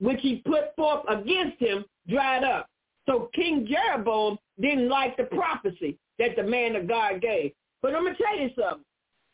[0.00, 2.66] which he put forth against him dried up.
[3.06, 7.52] So King Jeroboam didn't like the prophecy that the man of God gave.
[7.82, 8.84] But I'm going to tell you something.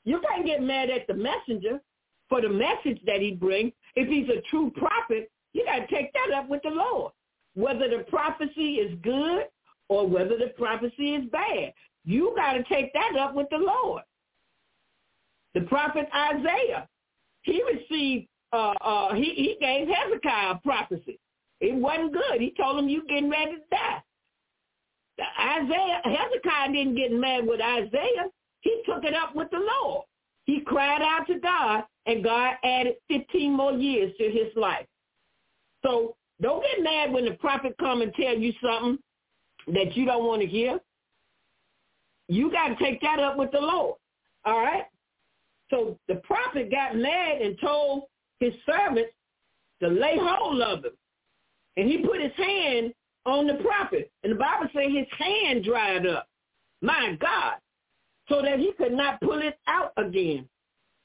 [0.05, 1.81] You can't get mad at the messenger
[2.29, 3.72] for the message that he brings.
[3.94, 7.12] If he's a true prophet, you got to take that up with the Lord.
[7.55, 9.44] Whether the prophecy is good
[9.88, 11.72] or whether the prophecy is bad.
[12.05, 14.02] You got to take that up with the Lord.
[15.55, 16.87] The prophet Isaiah,
[17.42, 21.18] he received, uh, uh, he, he gave Hezekiah a prophecy.
[21.60, 22.40] It wasn't good.
[22.40, 24.02] He told him, you getting ready to die.
[25.40, 28.26] Isaiah, Hezekiah didn't get mad with Isaiah.
[28.60, 30.04] He took it up with the Lord.
[30.44, 34.86] He cried out to God, and God added 15 more years to his life.
[35.82, 38.98] So don't get mad when the prophet come and tell you something
[39.68, 40.78] that you don't want to hear.
[42.28, 43.96] You got to take that up with the Lord.
[44.44, 44.84] All right?
[45.70, 48.04] So the prophet got mad and told
[48.40, 49.12] his servants
[49.83, 50.92] to lay hold of him.
[51.77, 52.94] And he put his hand
[53.25, 54.11] on the prophet.
[54.22, 56.29] And the Bible says his hand dried up.
[56.81, 57.55] My God.
[58.29, 60.49] So that he could not pull it out again.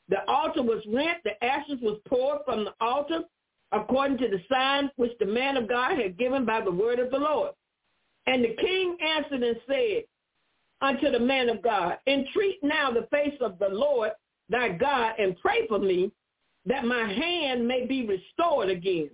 [0.09, 1.19] The altar was rent.
[1.23, 3.21] The ashes was poured from the altar
[3.71, 7.11] according to the sign which the man of God had given by the word of
[7.11, 7.51] the Lord.
[8.27, 10.03] And the king answered and said
[10.81, 14.11] unto the man of God, Entreat now the face of the Lord
[14.49, 16.11] thy God and pray for me
[16.65, 19.09] that my hand may be restored again.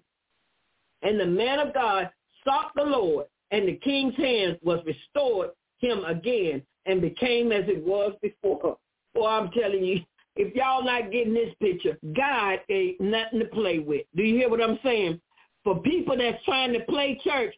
[1.01, 2.09] And the man of God
[2.43, 7.83] sought the Lord, and the king's hand was restored him again and became as it
[7.83, 8.77] was before.
[9.13, 9.99] Well, I'm telling you,
[10.35, 14.05] if y'all not getting this picture, God ain't nothing to play with.
[14.15, 15.19] Do you hear what I'm saying?
[15.63, 17.55] For people that's trying to play church,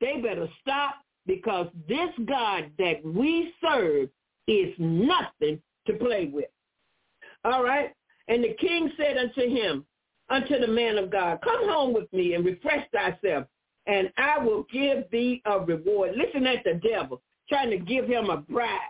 [0.00, 0.96] they better stop
[1.26, 4.08] because this God that we serve
[4.46, 6.50] is nothing to play with.
[7.44, 7.92] All right?
[8.28, 9.84] And the king said unto him,
[10.28, 13.46] unto the man of God, come home with me and refresh thyself,
[13.86, 16.16] and I will give thee a reward.
[16.16, 18.80] Listen at the devil trying to give him a bribe.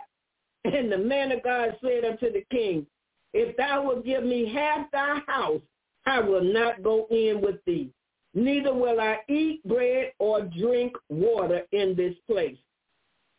[0.64, 2.86] And the man of God said unto the king,
[3.32, 5.60] if thou wilt give me half thy house,
[6.06, 7.90] I will not go in with thee.
[8.34, 12.56] Neither will I eat bread or drink water in this place.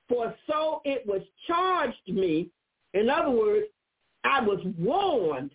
[0.08, 2.50] For so it was charged me.
[2.94, 3.68] In other words,
[4.24, 5.52] I was warned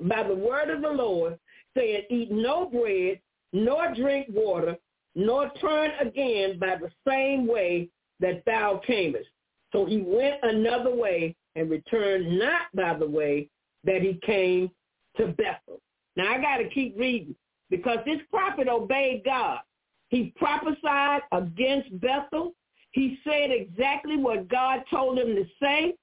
[0.00, 1.38] by the word of the Lord,
[1.76, 3.20] saying, eat no bread,
[3.52, 4.76] nor drink water,
[5.14, 7.88] nor turn again by the same way
[8.20, 9.28] that thou camest.
[9.72, 13.48] So he went another way and returned not by the way
[13.84, 14.70] that he came
[15.16, 15.80] to Bethel.
[16.16, 17.34] Now I got to keep reading
[17.70, 19.60] because this prophet obeyed God.
[20.08, 22.54] He prophesied against Bethel.
[22.92, 25.94] He said exactly what God told him to say.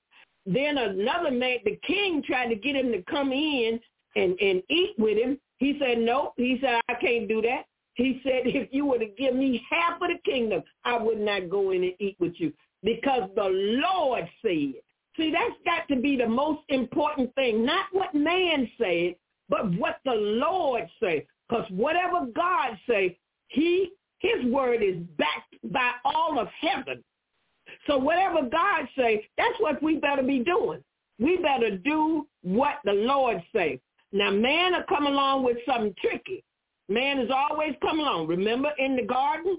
[0.45, 3.79] Then another man, the king tried to get him to come in
[4.15, 5.39] and, and eat with him.
[5.57, 6.33] He said, no.
[6.37, 7.65] He said, I can't do that.
[7.95, 11.49] He said, if you were to give me half of the kingdom, I would not
[11.49, 12.51] go in and eat with you
[12.83, 13.49] because the
[13.83, 14.73] Lord said.
[15.17, 19.15] See, that's got to be the most important thing, not what man said,
[19.49, 21.25] but what the Lord said.
[21.47, 27.03] Because whatever God say, he his word is backed by all of heaven.
[27.87, 30.83] So whatever God say, that's what we better be doing.
[31.19, 33.79] We better do what the Lord say.
[34.11, 36.43] Now man will come along with something tricky.
[36.89, 38.27] Man is always come along.
[38.27, 39.57] Remember in the garden,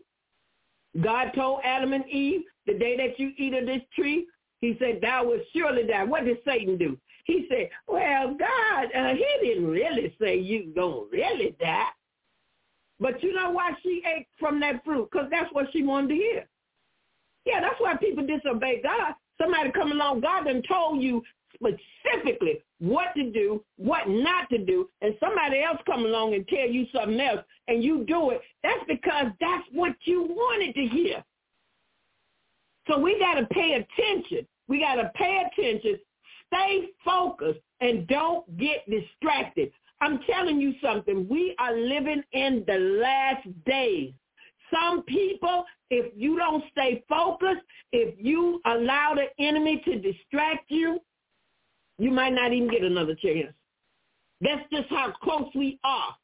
[1.01, 4.27] God told Adam and Eve, the day that you eat of this tree,
[4.61, 6.05] he said, thou wilt surely die.
[6.05, 6.97] What did Satan do?
[7.25, 11.89] He said, well, God, uh, he didn't really say you don't really die.
[13.01, 15.09] But you know why she ate from that fruit?
[15.11, 16.49] Because that's what she wanted to hear.
[17.44, 19.14] Yeah, that's why people disobey God.
[19.40, 21.22] Somebody come along, God done told you
[21.55, 26.66] specifically what to do, what not to do, and somebody else come along and tell
[26.68, 28.40] you something else, and you do it.
[28.62, 31.24] That's because that's what you wanted to hear.
[32.88, 34.46] So we got to pay attention.
[34.68, 35.98] We got to pay attention,
[36.52, 39.70] stay focused, and don't get distracted.
[40.00, 41.28] I'm telling you something.
[41.28, 44.12] We are living in the last days.
[44.73, 47.62] Some people, if you don't stay focused,
[47.93, 51.01] if you allow the enemy to distract you,
[51.99, 53.53] you might not even get another chance.
[54.41, 56.16] That's just how close we are.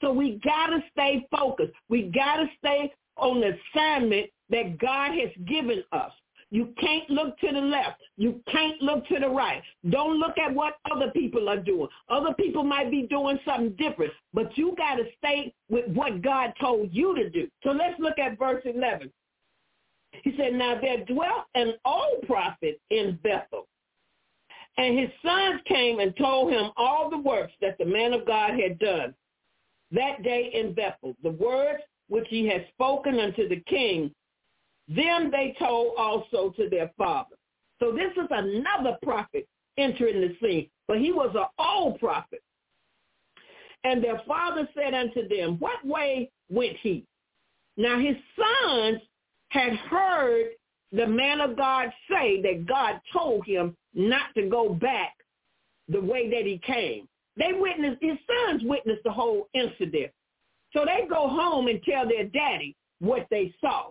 [0.00, 1.72] So we got to stay focused.
[1.88, 6.12] We got to stay on the assignment that God has given us.
[6.52, 7.98] You can't look to the left.
[8.18, 9.62] You can't look to the right.
[9.88, 11.88] Don't look at what other people are doing.
[12.10, 16.52] Other people might be doing something different, but you got to stay with what God
[16.60, 17.48] told you to do.
[17.64, 19.10] So let's look at verse 11.
[20.22, 23.66] He said, now there dwelt an old prophet in Bethel,
[24.76, 28.50] and his sons came and told him all the works that the man of God
[28.60, 29.14] had done.
[29.92, 31.14] that day in Bethel.
[31.22, 34.10] The words which he had spoken unto the king,
[34.88, 37.36] them they told also to their father.
[37.80, 39.46] So this is another prophet
[39.78, 42.42] entering the scene, but he was an old prophet.
[43.84, 47.04] And their father said unto them, What way went he?
[47.76, 49.00] Now his sons
[49.48, 50.50] had heard
[50.92, 55.14] the man of God say that God told him not to go back
[55.88, 57.08] the way that he came.
[57.36, 60.12] They witnessed, his sons witnessed the whole incident.
[60.72, 63.90] So they go home and tell their daddy what they saw.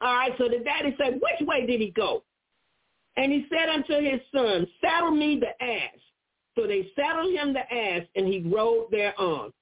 [0.00, 2.22] All right, so the daddy said, which way did he go?
[3.16, 5.98] And he said unto his son, saddle me the ass.
[6.56, 9.52] So they saddled him the ass, and he rode thereon,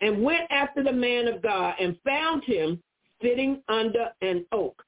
[0.00, 2.82] and went after the man of God, and found him
[3.22, 4.82] sitting under an oak.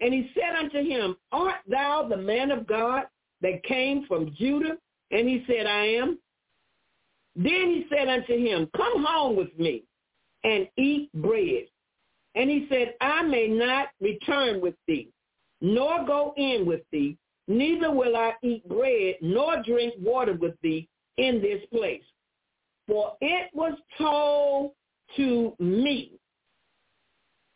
[0.00, 3.04] And he said unto him, Art thou the man of God
[3.42, 4.78] that came from Judah?
[5.10, 6.18] And he said, I am.
[7.34, 9.84] Then he said unto him, Come home with me
[10.44, 11.66] and eat bread.
[12.34, 15.08] And he said, I may not return with thee,
[15.60, 17.16] nor go in with thee,
[17.48, 22.02] neither will I eat bread nor drink water with thee in this place.
[22.86, 24.72] For it was told
[25.16, 26.12] to me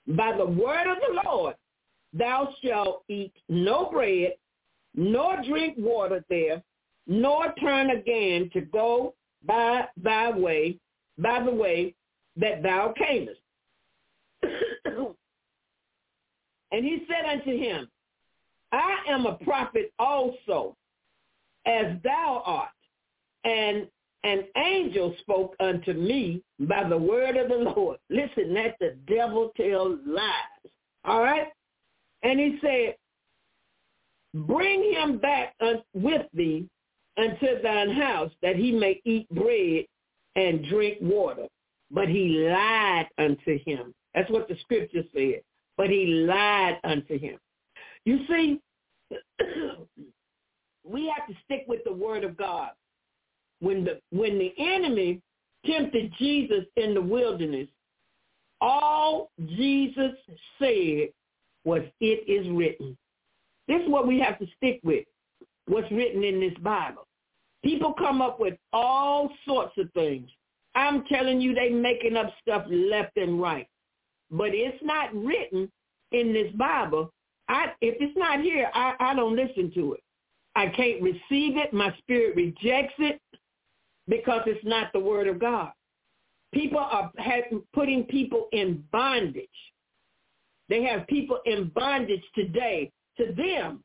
[0.06, 1.54] by the word of the Lord,
[2.12, 4.34] thou shalt eat no bread,
[4.94, 6.62] nor drink water there,
[7.06, 9.14] nor turn again to go
[9.44, 10.78] by thy way,
[11.18, 11.94] by the way
[12.36, 13.40] that thou camest.
[14.84, 15.14] and
[16.84, 17.88] he said unto him,
[18.72, 20.74] I am a prophet also,
[21.66, 22.70] as thou art.
[23.44, 23.88] And
[24.24, 27.98] an angel spoke unto me by the word of the Lord.
[28.08, 30.70] Listen, that the devil tell lies.
[31.04, 31.48] All right?
[32.22, 32.96] And he said,
[34.32, 35.54] bring him back
[35.92, 36.68] with thee
[37.18, 39.84] unto thine house that he may eat bread
[40.36, 41.46] and drink water.
[41.90, 43.92] But he lied unto him.
[44.14, 45.42] That's what the scripture said.
[45.76, 47.38] But he lied unto him.
[48.04, 48.60] You see,
[50.84, 52.70] we have to stick with the word of God.
[53.60, 55.20] When the when the enemy
[55.64, 57.68] tempted Jesus in the wilderness,
[58.60, 60.12] all Jesus
[60.58, 61.08] said
[61.64, 62.96] was, it is written.
[63.68, 65.04] This is what we have to stick with,
[65.66, 67.06] what's written in this Bible.
[67.64, 70.28] People come up with all sorts of things.
[70.74, 73.68] I'm telling you, they making up stuff left and right.
[74.32, 75.70] But it's not written
[76.10, 77.12] in this Bible.
[77.48, 80.00] I, if it's not here, I, I don't listen to it.
[80.56, 81.72] I can't receive it.
[81.72, 83.20] My spirit rejects it
[84.08, 85.70] because it's not the word of God.
[86.52, 87.10] People are
[87.72, 89.48] putting people in bondage.
[90.68, 93.82] They have people in bondage today to them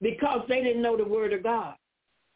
[0.00, 1.74] because they didn't know the word of God.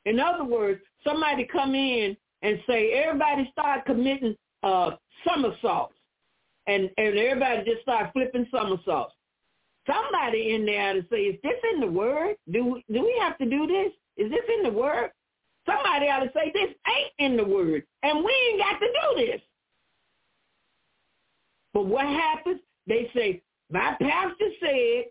[0.04, 4.96] In other words, somebody come in and say, everybody start committing uh,
[5.26, 5.94] somersaults.
[6.66, 9.14] And, and everybody just start flipping somersaults.
[9.86, 12.36] Somebody in there to say, is this in the word?
[12.50, 13.92] Do, do we have to do this?
[14.16, 15.10] Is this in the word?
[15.66, 17.84] Somebody ought to say, this ain't in the word.
[18.02, 19.40] And we ain't got to do this.
[21.74, 22.60] But what happens?
[22.86, 25.04] They say, my pastor said,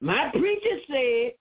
[0.00, 1.32] my preacher said,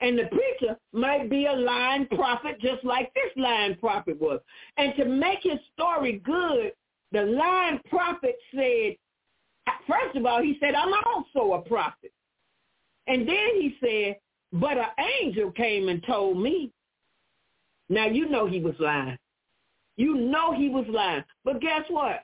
[0.00, 4.40] and the preacher might be a lying prophet just like this lying prophet was.
[4.76, 6.72] And to make his story good,
[7.12, 8.96] the lying prophet said,
[9.88, 12.12] first of all, he said, I'm also a prophet.
[13.06, 14.16] And then he said,
[14.52, 14.86] but an
[15.22, 16.72] angel came and told me.
[17.88, 19.18] Now you know he was lying.
[19.96, 21.24] You know he was lying.
[21.44, 22.20] But guess what?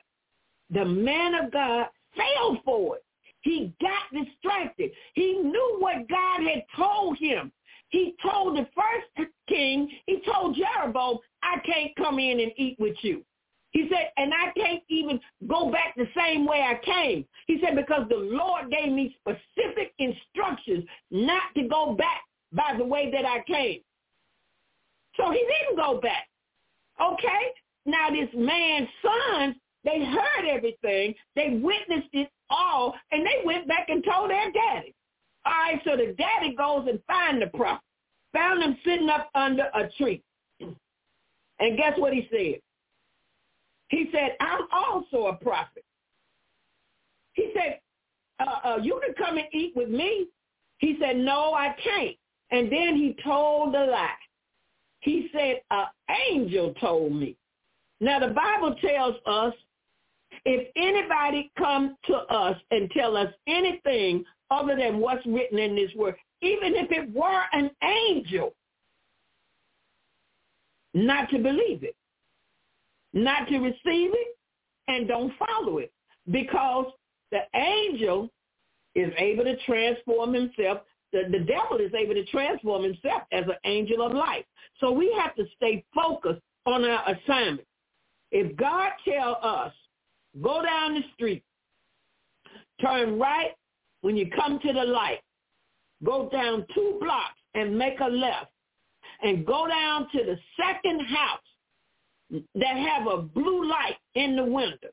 [0.69, 3.03] The man of God fell for it.
[3.41, 4.91] He got distracted.
[5.13, 7.51] He knew what God had told him.
[7.89, 12.95] He told the first king, he told Jeroboam, I can't come in and eat with
[13.01, 13.23] you.
[13.71, 17.25] He said, and I can't even go back the same way I came.
[17.45, 22.21] He said, because the Lord gave me specific instructions not to go back
[22.53, 23.81] by the way that I came.
[25.17, 26.27] So he didn't go back.
[27.01, 27.51] Okay?
[27.85, 31.13] Now this man's sons, they heard everything.
[31.35, 34.94] They witnessed it all, and they went back and told their daddy.
[35.45, 37.81] All right, so the daddy goes and find the prophet.
[38.33, 40.21] Found him sitting up under a tree.
[40.59, 42.61] And guess what he said?
[43.89, 45.85] He said, I'm also a prophet.
[47.33, 47.79] He said,
[48.39, 50.27] uh, uh, you can come and eat with me.
[50.79, 52.17] He said, no, I can't.
[52.51, 54.09] And then he told a lie.
[54.99, 55.85] He said, an
[56.29, 57.37] angel told me.
[58.01, 59.53] Now the Bible tells us
[60.43, 65.91] if anybody come to us and tell us anything other than what's written in this
[65.95, 68.53] word, even if it were an angel,
[70.93, 71.95] not to believe it.
[73.13, 74.37] not to receive it
[74.87, 75.91] and don't follow it
[76.31, 76.85] because
[77.31, 78.29] the angel
[78.93, 80.79] is able to transform himself.
[81.13, 84.45] The, the devil is able to transform himself as an angel of light.
[84.79, 87.67] So we have to stay focused on our assignment.
[88.31, 89.73] If God tell us,
[90.41, 91.43] go down the street,
[92.81, 93.51] turn right
[94.05, 95.21] when you come to the light,
[96.03, 98.51] go down two blocks and make a left,
[99.23, 104.89] and go down to the second house that have a blue light in the window.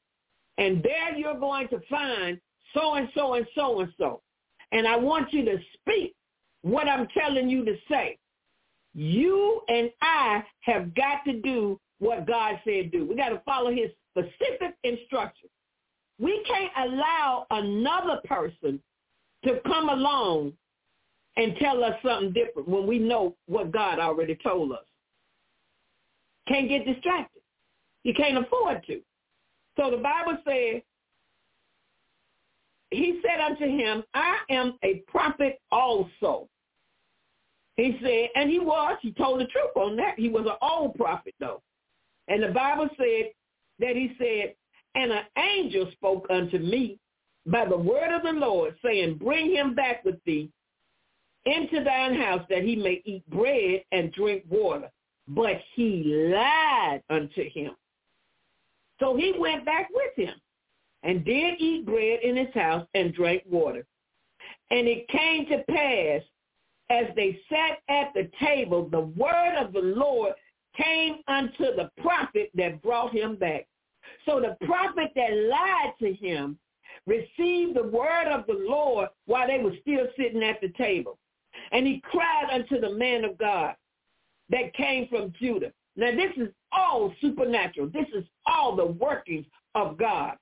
[0.56, 2.40] And there you're going to find
[2.72, 4.22] so and so and so and so.
[4.70, 6.14] And I want you to speak
[6.62, 8.16] what I'm telling you to say.
[8.94, 13.04] You and I have got to do what God said do.
[13.04, 15.50] We got to follow his specific instructions.
[16.18, 18.80] We can't allow another person
[19.44, 20.52] to come along
[21.36, 24.84] and tell us something different when we know what God already told us.
[26.48, 27.40] Can't get distracted.
[28.04, 29.00] You can't afford to.
[29.78, 30.82] So the Bible says,
[32.90, 36.48] he said unto him, I am a prophet also.
[37.76, 40.18] He said, and he was, he told the truth on that.
[40.18, 41.62] He was an old prophet though.
[42.28, 43.30] And the Bible said
[43.78, 44.54] that he said,
[44.94, 46.98] and an angel spoke unto me
[47.46, 50.50] by the word of the Lord, saying, bring him back with thee
[51.44, 54.90] into thine house that he may eat bread and drink water.
[55.28, 57.72] But he lied unto him.
[59.00, 60.34] So he went back with him
[61.02, 63.84] and did eat bread in his house and drank water.
[64.70, 66.22] And it came to pass
[66.90, 70.34] as they sat at the table, the word of the Lord
[70.76, 73.66] came unto the prophet that brought him back.
[74.26, 76.58] So the prophet that lied to him
[77.06, 81.18] received the word of the Lord while they were still sitting at the table.
[81.72, 83.74] And he cried unto the man of God
[84.50, 85.72] that came from Judah.
[85.96, 87.88] Now this is all supernatural.
[87.88, 90.36] This is all the workings of God.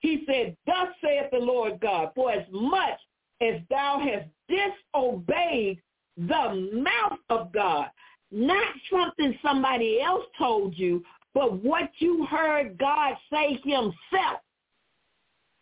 [0.00, 2.98] He said, Thus saith the Lord God, for as much
[3.40, 5.80] as thou hast disobeyed
[6.16, 7.88] the mouth of God,
[8.30, 11.04] not something somebody else told you,
[11.34, 14.40] but what you heard God say himself.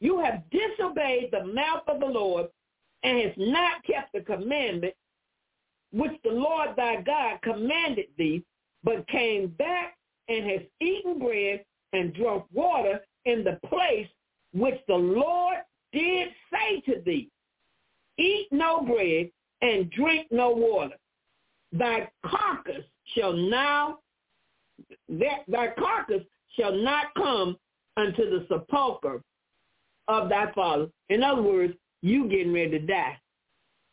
[0.05, 2.49] You have disobeyed the mouth of the Lord
[3.05, 4.93] and has not kept the commandment
[5.95, 8.45] which the Lord thy God commanded thee,
[8.83, 9.97] but came back
[10.29, 14.07] and has eaten bread and drunk water in the place
[14.53, 15.57] which the Lord
[15.91, 17.31] did say to thee,
[18.19, 19.31] eat no bread
[19.63, 20.97] and drink no water.
[21.73, 22.85] Thy carcass
[23.15, 24.01] shall now,
[25.09, 26.25] that thy carcass
[26.59, 27.57] shall not come
[27.97, 29.23] unto the sepulchre
[30.09, 30.89] of thy father.
[31.09, 33.19] In other words, you getting ready to die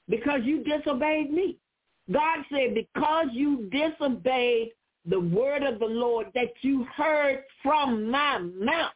[0.10, 1.58] because you disobeyed me.
[2.12, 4.72] God said, because you disobeyed
[5.06, 8.92] the word of the Lord that you heard from my mouth,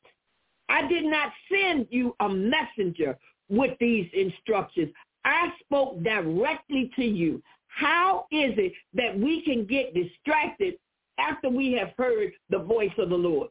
[0.70, 3.18] I did not send you a messenger
[3.50, 4.92] with these instructions.
[5.24, 7.42] I spoke directly to you.
[7.68, 10.76] How is it that we can get distracted
[11.20, 13.50] after we have heard the voice of the Lord?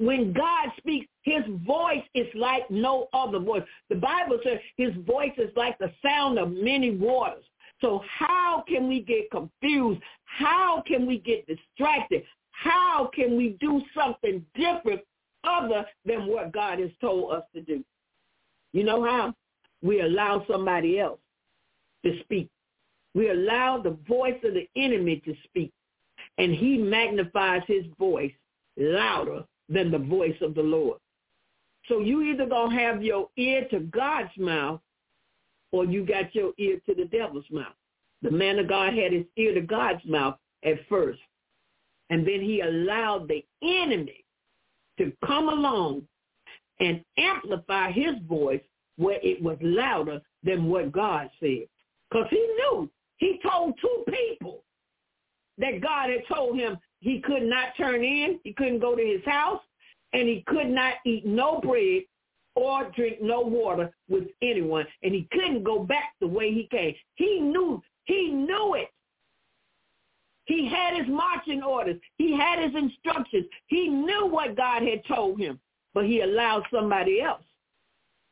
[0.00, 3.62] When God speaks, his voice is like no other voice.
[3.90, 7.44] The Bible says his voice is like the sound of many waters.
[7.82, 10.00] So how can we get confused?
[10.24, 12.22] How can we get distracted?
[12.50, 15.02] How can we do something different
[15.44, 17.84] other than what God has told us to do?
[18.72, 19.34] You know how?
[19.82, 21.20] We allow somebody else
[22.06, 22.48] to speak.
[23.14, 25.72] We allow the voice of the enemy to speak.
[26.38, 28.32] And he magnifies his voice
[28.78, 30.98] louder than the voice of the Lord.
[31.88, 34.80] So you either going to have your ear to God's mouth
[35.72, 37.74] or you got your ear to the devil's mouth.
[38.22, 41.20] The man of God had his ear to God's mouth at first.
[42.10, 44.24] And then he allowed the enemy
[44.98, 46.02] to come along
[46.80, 48.60] and amplify his voice
[48.96, 51.66] where it was louder than what God said.
[52.10, 52.90] Because he knew.
[53.16, 54.64] He told two people
[55.58, 59.24] that God had told him he could not turn in, he couldn't go to his
[59.24, 59.62] house,
[60.12, 62.02] and he could not eat no bread
[62.54, 66.94] or drink no water with anyone, and he couldn't go back the way he came.
[67.14, 68.88] He knew, he knew it.
[70.44, 72.00] He had his marching orders.
[72.18, 73.46] He had his instructions.
[73.66, 75.60] He knew what God had told him,
[75.94, 77.44] but he allowed somebody else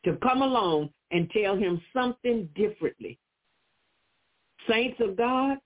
[0.05, 3.19] to come along and tell him something differently.
[4.69, 5.59] Saints of God,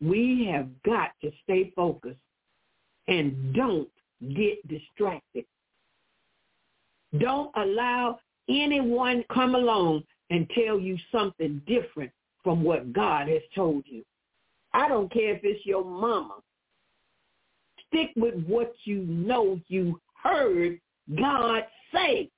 [0.00, 2.18] we have got to stay focused
[3.10, 3.88] and don't
[4.34, 5.44] get distracted.
[7.18, 13.84] Don't allow anyone come along and tell you something different from what God has told
[13.86, 14.04] you.
[14.72, 16.36] I don't care if it's your mama.
[17.88, 20.80] Stick with what you know you heard
[21.18, 22.30] God say.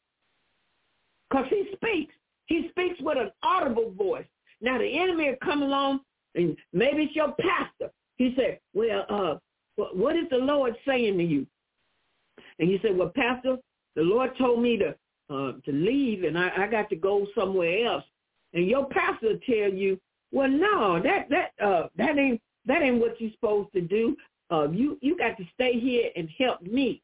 [1.29, 2.15] Because he speaks.
[2.47, 4.25] He speaks with an audible voice.
[4.63, 6.01] Now the enemy will come along,
[6.35, 7.93] and maybe it's your pastor.
[8.17, 9.35] He said, well, uh,
[9.77, 11.47] what is the Lord saying to you?
[12.59, 13.57] And he said, well, Pastor,
[13.97, 14.95] the Lord told me to
[15.31, 18.05] uh, to leave, and I, I got to go somewhere else.
[18.53, 19.99] And your pastor will tell you,
[20.31, 24.17] well, no, that that uh, that ain't that ain't what you're supposed to do.
[24.51, 27.03] Uh, you you got to stay here and help me.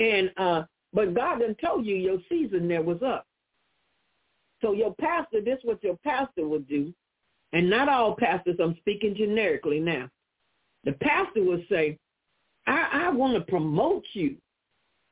[0.00, 0.62] And uh,
[0.92, 3.26] but God done told you your season there was up.
[4.60, 6.92] So your pastor, this is what your pastor would do.
[7.52, 10.08] And not all pastors, I'm speaking generically now.
[10.84, 11.98] The pastor would say,
[12.66, 14.36] I, I want to promote you.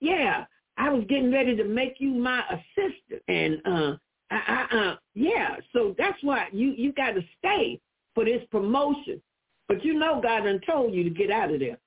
[0.01, 0.45] Yeah,
[0.77, 3.23] I was getting ready to make you my assistant.
[3.29, 3.97] And uh,
[4.31, 7.81] I, I, uh, yeah, so that's why you, you got to stay
[8.15, 9.21] for this promotion.
[9.69, 11.79] But you know God done told you to get out of there.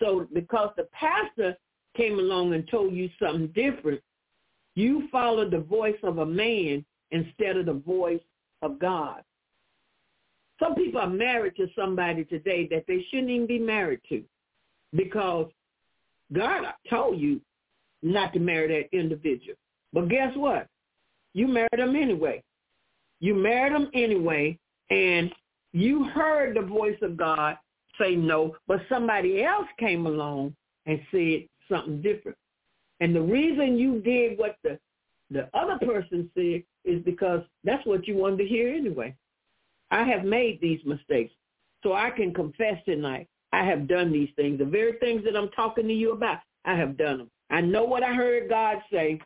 [0.00, 1.56] So because the pastor
[1.96, 4.00] came along and told you something different,
[4.74, 8.20] you followed the voice of a man instead of the voice
[8.62, 9.22] of God.
[10.60, 14.22] Some people are married to somebody today that they shouldn't even be married to
[14.94, 15.50] because
[16.32, 17.40] God told you
[18.02, 19.56] not to marry that individual.
[19.92, 20.68] But guess what?
[21.32, 22.42] You married them anyway.
[23.20, 24.58] You married them anyway,
[24.90, 25.30] and
[25.72, 27.56] you heard the voice of God
[28.00, 30.54] say no, but somebody else came along
[30.86, 32.38] and said something different.
[33.00, 34.78] And the reason you did what the
[35.32, 39.14] the other person said is because that's what you wanted to hear anyway.
[39.90, 41.32] I have made these mistakes.
[41.82, 44.58] So I can confess tonight, I have done these things.
[44.58, 47.30] The very things that I'm talking to you about, I have done them.
[47.50, 49.20] I know what I heard God say,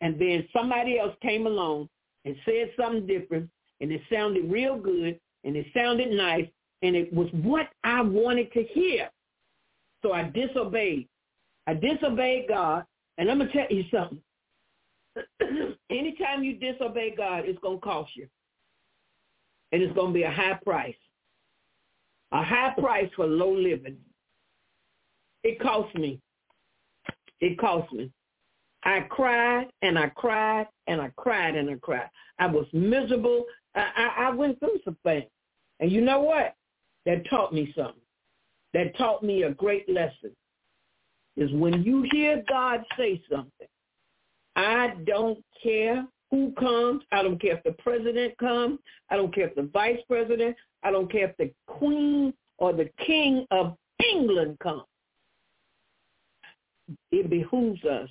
[0.00, 1.88] and then somebody else came along
[2.24, 3.48] and said something different,
[3.80, 6.46] and it sounded real good, and it sounded nice,
[6.82, 9.08] and it was what I wanted to hear.
[10.02, 11.08] So I disobeyed.
[11.66, 12.84] I disobeyed God,
[13.16, 14.20] and I'm going to tell you something.
[15.90, 18.28] Anytime you disobey God, it's going to cost you.
[19.74, 20.94] And it's going to be a high price.
[22.30, 23.96] A high price for low living.
[25.42, 26.20] It cost me.
[27.40, 28.12] It cost me.
[28.84, 32.08] I cried and I cried and I cried and I cried.
[32.38, 33.46] I was miserable.
[33.74, 35.26] I, I, I went through some things.
[35.80, 36.54] And you know what?
[37.04, 38.00] That taught me something.
[38.74, 40.30] That taught me a great lesson.
[41.36, 43.66] Is when you hear God say something,
[44.54, 47.02] I don't care who comes.
[47.12, 48.80] I don't care if the president comes.
[49.08, 50.56] I don't care if the vice president.
[50.82, 53.76] I don't care if the queen or the king of
[54.12, 54.82] England comes.
[57.12, 58.08] It behooves us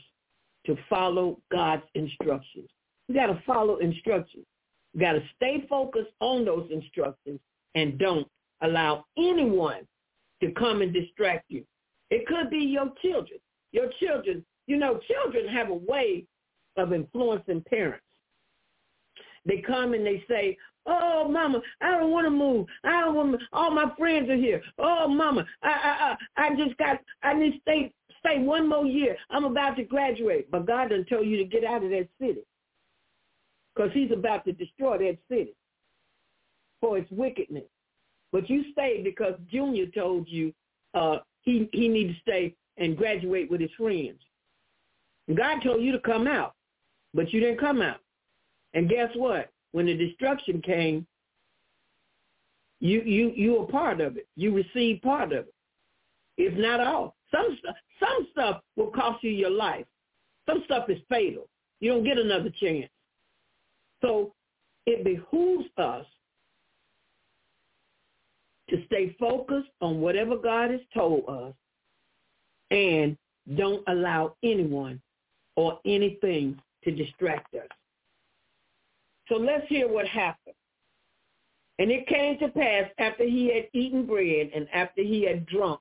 [0.68, 2.70] to follow God's instructions.
[3.10, 4.46] We got to follow instructions.
[4.94, 7.42] We got to stay focused on those instructions
[7.76, 8.28] and don't
[8.62, 9.86] allow anyone
[10.42, 11.66] to come and distract you.
[12.10, 13.40] It could be your children.
[13.74, 16.26] Your children, you know, children have a way
[16.78, 18.06] of influencing parents.
[19.46, 22.68] They come and they say, "Oh, mama, I don't want to move.
[22.84, 23.42] I don't want.
[23.52, 24.62] All my friends are here.
[24.80, 27.00] Oh, mama, I, I, I, I just got.
[27.24, 29.18] I need to stay, stay one more year.
[29.30, 32.42] I'm about to graduate." But God done told you to get out of that city,
[33.76, 35.54] because He's about to destroy that city
[36.80, 37.64] for its wickedness.
[38.34, 40.54] But you stayed because Junior told you
[40.94, 44.20] uh, he he need to stay and graduate with his friends.
[45.34, 46.56] God told you to come out,
[47.14, 48.00] but you didn't come out.
[48.74, 49.50] And guess what?
[49.72, 51.06] When the destruction came,
[52.80, 54.28] you you you were part of it.
[54.36, 55.54] You received part of it.
[56.38, 57.16] If not all.
[57.32, 57.58] Some
[58.00, 59.86] some stuff will cost you your life.
[60.48, 61.48] Some stuff is fatal.
[61.80, 62.90] You don't get another chance.
[64.02, 64.34] So
[64.86, 66.06] it behooves us
[68.70, 71.54] to stay focused on whatever God has told us
[72.72, 73.18] and
[73.56, 75.02] don't allow anyone
[75.56, 77.68] or anything to distract us.
[79.30, 80.56] So let's hear what happened.
[81.80, 85.80] And it came to pass after he had eaten bread and after he had drunk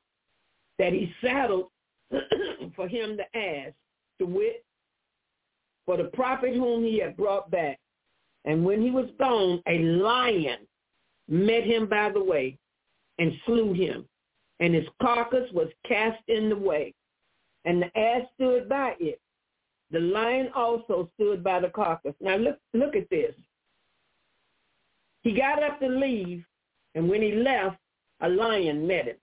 [0.79, 1.69] that he saddled
[2.77, 3.73] for him the ass
[4.19, 4.65] to wit
[5.87, 7.79] for the prophet whom he had brought back.
[8.45, 10.59] And when he was gone, a lion
[11.29, 12.59] met him by the way
[13.19, 14.05] and slew him.
[14.61, 16.95] And his carcass was cast in the way.
[17.65, 19.21] And the ass stood by it.
[19.93, 22.15] The lion also stood by the carcass.
[22.21, 23.35] Now look, look at this.
[25.23, 26.45] He got up to leave,
[26.95, 27.77] and when he left,
[28.21, 29.17] a lion met him.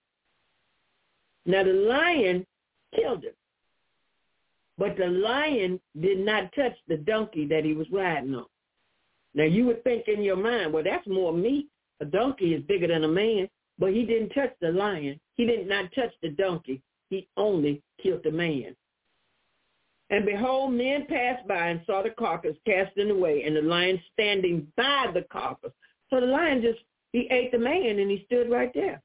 [1.44, 2.46] Now the lion
[2.94, 3.32] killed him.
[4.78, 8.46] But the lion did not touch the donkey that he was riding on.
[9.34, 11.68] Now you would think in your mind, well, that's more meat.
[12.00, 13.48] A donkey is bigger than a man.
[13.78, 15.18] But he didn't touch the lion.
[15.36, 16.82] He did not touch the donkey.
[17.08, 18.76] he only killed the man.
[20.10, 24.66] And behold, men passed by and saw the carcass casting away, and the lion standing
[24.76, 25.72] by the carcass.
[26.10, 26.80] So the lion just,
[27.12, 29.00] he ate the man, and he stood right there.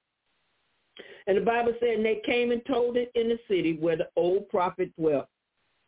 [1.28, 4.10] And the Bible said, and they came and told it in the city where the
[4.16, 5.28] old prophet dwelt.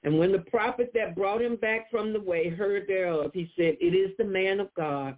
[0.04, 3.78] And when the prophet that brought him back from the way heard thereof, he said,
[3.82, 5.18] it is the man of God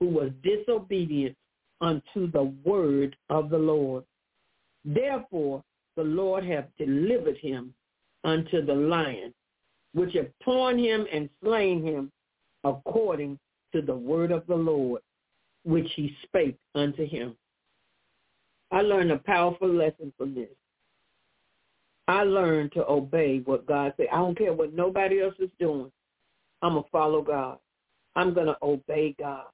[0.00, 1.36] who was disobedient
[1.80, 4.04] unto the word of the Lord.
[4.84, 5.62] Therefore,
[5.96, 7.72] the Lord hath delivered him
[8.24, 9.32] unto the lion,
[9.94, 12.10] which have torn him and slain him
[12.64, 13.38] according
[13.72, 15.02] to the word of the Lord,
[15.64, 17.36] which he spake unto him.
[18.70, 20.48] I learned a powerful lesson from this.
[22.06, 24.06] I learned to obey what God said.
[24.12, 25.92] I don't care what nobody else is doing.
[26.62, 27.58] I'm going to follow God.
[28.16, 29.44] I'm going to obey God.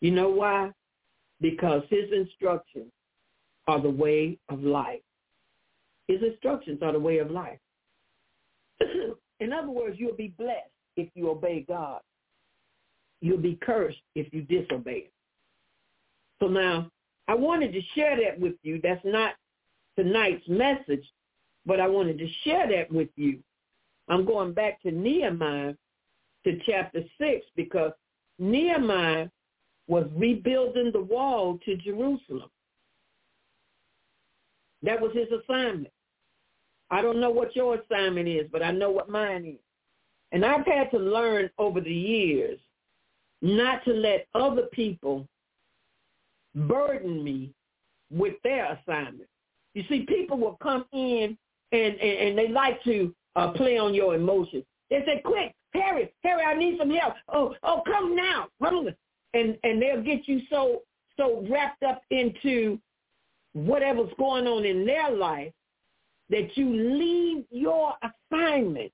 [0.00, 0.70] You know why?
[1.40, 2.92] Because his instructions
[3.66, 5.00] are the way of life.
[6.08, 7.58] His instructions are the way of life.
[9.40, 12.00] In other words, you'll be blessed if you obey God.
[13.20, 15.08] You'll be cursed if you disobey
[16.40, 16.90] So now,
[17.26, 18.80] I wanted to share that with you.
[18.82, 19.34] That's not
[19.96, 21.04] tonight's message,
[21.64, 23.38] but I wanted to share that with you.
[24.08, 25.74] I'm going back to Nehemiah
[26.44, 27.92] to chapter 6 because
[28.38, 29.28] Nehemiah
[29.86, 32.50] was rebuilding the wall to Jerusalem.
[34.82, 35.92] That was his assignment.
[36.94, 39.60] I don't know what your assignment is, but I know what mine is.
[40.30, 42.60] And I've had to learn over the years
[43.42, 45.26] not to let other people
[46.54, 47.52] burden me
[48.12, 49.28] with their assignment.
[49.74, 51.36] You see, people will come in
[51.72, 54.62] and, and, and they like to uh, play on your emotions.
[54.88, 57.14] They say, quick, Harry, Harry, I need some help.
[57.28, 58.46] Oh, oh, come now.
[58.62, 58.88] Come.
[59.34, 60.82] And, and they'll get you so,
[61.16, 62.78] so wrapped up into
[63.52, 65.52] whatever's going on in their life
[66.30, 68.92] that you leave your assignment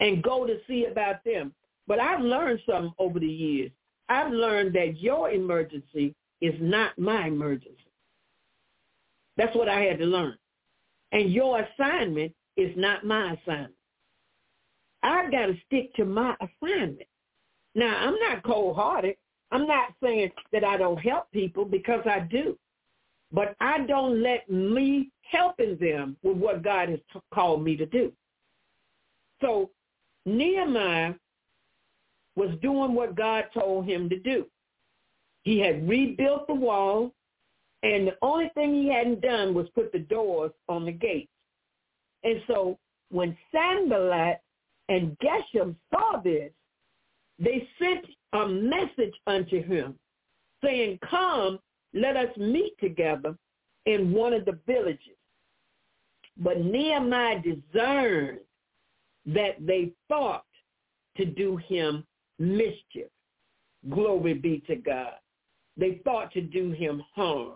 [0.00, 1.54] and go to see about them.
[1.86, 3.70] But I've learned something over the years.
[4.08, 7.76] I've learned that your emergency is not my emergency.
[9.36, 10.36] That's what I had to learn.
[11.12, 13.74] And your assignment is not my assignment.
[15.02, 17.08] I've got to stick to my assignment.
[17.74, 19.16] Now, I'm not cold-hearted.
[19.50, 22.58] I'm not saying that I don't help people because I do.
[23.32, 27.86] But I don't let me helping them with what God has t- called me to
[27.86, 28.12] do.
[29.40, 29.70] So
[30.24, 31.14] Nehemiah
[32.36, 34.46] was doing what God told him to do.
[35.42, 37.12] He had rebuilt the wall,
[37.82, 41.30] and the only thing he hadn't done was put the doors on the gates.
[42.24, 42.78] And so
[43.10, 44.40] when Sanballat
[44.88, 46.50] and Geshem saw this,
[47.38, 49.94] they sent a message unto him,
[50.62, 51.60] saying, Come,
[51.94, 53.36] let us meet together
[53.86, 55.16] in one of the villages.
[56.36, 58.40] But Nehemiah discerned
[59.26, 60.44] that they thought
[61.16, 62.04] to do him
[62.38, 63.08] mischief.
[63.88, 65.14] Glory be to God.
[65.76, 67.54] They thought to do him harm.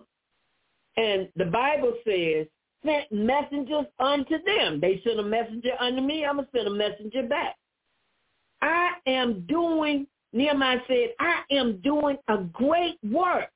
[0.96, 2.46] And the Bible says,
[2.84, 4.80] sent messengers unto them.
[4.80, 6.24] They sent a messenger unto me.
[6.24, 7.56] I'm going to send a messenger back.
[8.60, 13.50] I am doing, Nehemiah said, I am doing a great work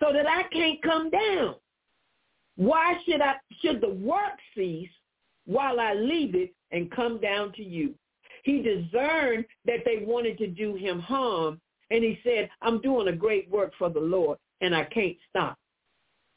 [0.00, 1.56] so that I can't come down.
[2.56, 4.90] Why should I should the work cease
[5.46, 7.94] while I leave it and come down to you?
[8.42, 13.12] He discerned that they wanted to do him harm, and he said, I'm doing a
[13.12, 15.56] great work for the Lord, and I can't stop.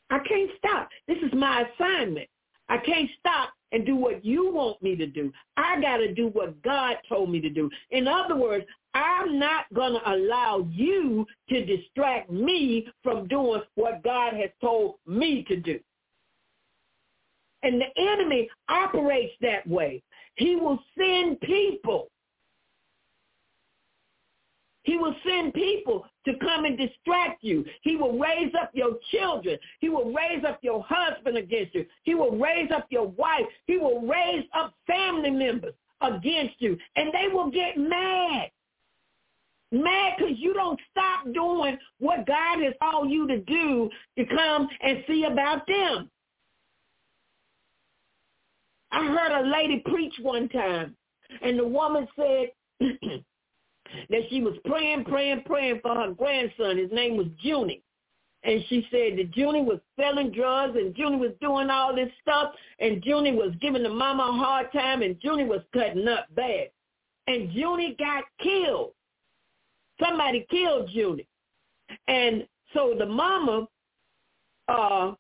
[0.10, 0.90] I can't stop.
[1.08, 2.28] This is my assignment.
[2.70, 5.32] I can't stop and do what you want me to do.
[5.58, 7.70] I got to do what God told me to do.
[7.92, 14.04] In other words, I'm not going to allow you to distract me from doing what
[14.04, 15.80] God has told me to do.
[17.64, 20.02] And the enemy operates that way.
[20.36, 22.10] He will send people.
[24.84, 27.64] He will send people to come and distract you.
[27.82, 29.58] He will raise up your children.
[29.80, 31.86] He will raise up your husband against you.
[32.04, 33.46] He will raise up your wife.
[33.68, 36.78] He will raise up family members against you.
[36.96, 38.50] And they will get mad.
[39.72, 44.68] Mad because you don't stop doing what God has called you to do to come
[44.82, 46.10] and see about them.
[48.92, 50.98] I heard a lady preach one time,
[51.42, 52.52] and the woman said
[54.10, 56.78] that she was praying, praying, praying for her grandson.
[56.78, 57.84] His name was Junie.
[58.44, 62.54] And she said that Junie was selling drugs and Junie was doing all this stuff
[62.80, 66.70] and Junie was giving the mama a hard time and Junie was cutting up bad.
[67.28, 68.94] And Junie got killed.
[70.04, 71.28] Somebody killed Junie.
[72.08, 73.68] And so the mama
[74.68, 75.12] uh,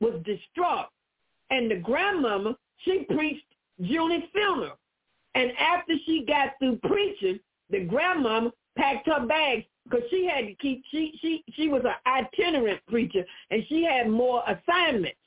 [0.00, 0.86] was distraught
[1.50, 3.46] And the grandmama, she preached
[3.78, 4.78] Junie's funeral.
[5.36, 7.38] And after she got through preaching,
[7.70, 11.94] the grandmama packed her bags because she had to keep she she she was an
[12.06, 15.18] itinerant preacher and she had more assignments.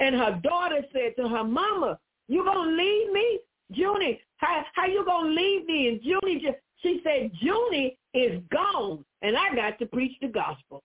[0.00, 1.98] And her daughter said to her mama,
[2.28, 3.40] "You gonna leave me,
[3.70, 4.20] Junie?
[4.36, 9.36] How how you gonna leave me?" And Junie just she said, "Junie is gone, and
[9.36, 10.82] I got to preach the gospel."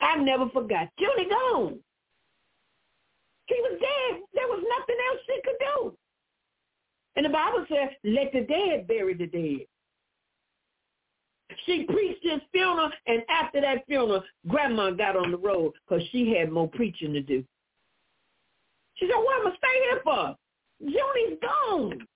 [0.00, 0.88] I never forgot.
[0.98, 1.78] Junie gone.
[3.48, 4.22] She was dead.
[4.34, 5.96] There was nothing else she could do.
[7.16, 9.66] And the Bible says, let the dead bury the dead.
[11.64, 16.34] She preached his funeral, and after that funeral, Grandma got on the road because she
[16.34, 17.42] had more preaching to do.
[18.94, 20.36] She said, what am I stay here for?
[20.80, 22.06] Junie's gone.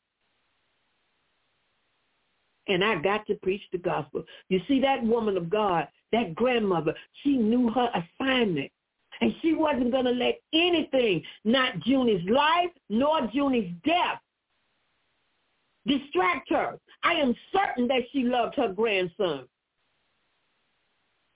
[2.68, 4.24] And I got to preach the gospel.
[4.48, 8.70] You see, that woman of God, that grandmother, she knew her assignment.
[9.20, 14.20] And she wasn't going to let anything, not Junie's life nor Junie's death,
[15.86, 16.78] distract her.
[17.02, 19.46] I am certain that she loved her grandson.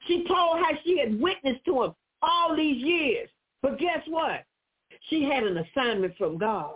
[0.06, 3.28] She told how she had witnessed to him all these years.
[3.62, 4.44] But guess what?
[5.08, 6.74] She had an assignment from God.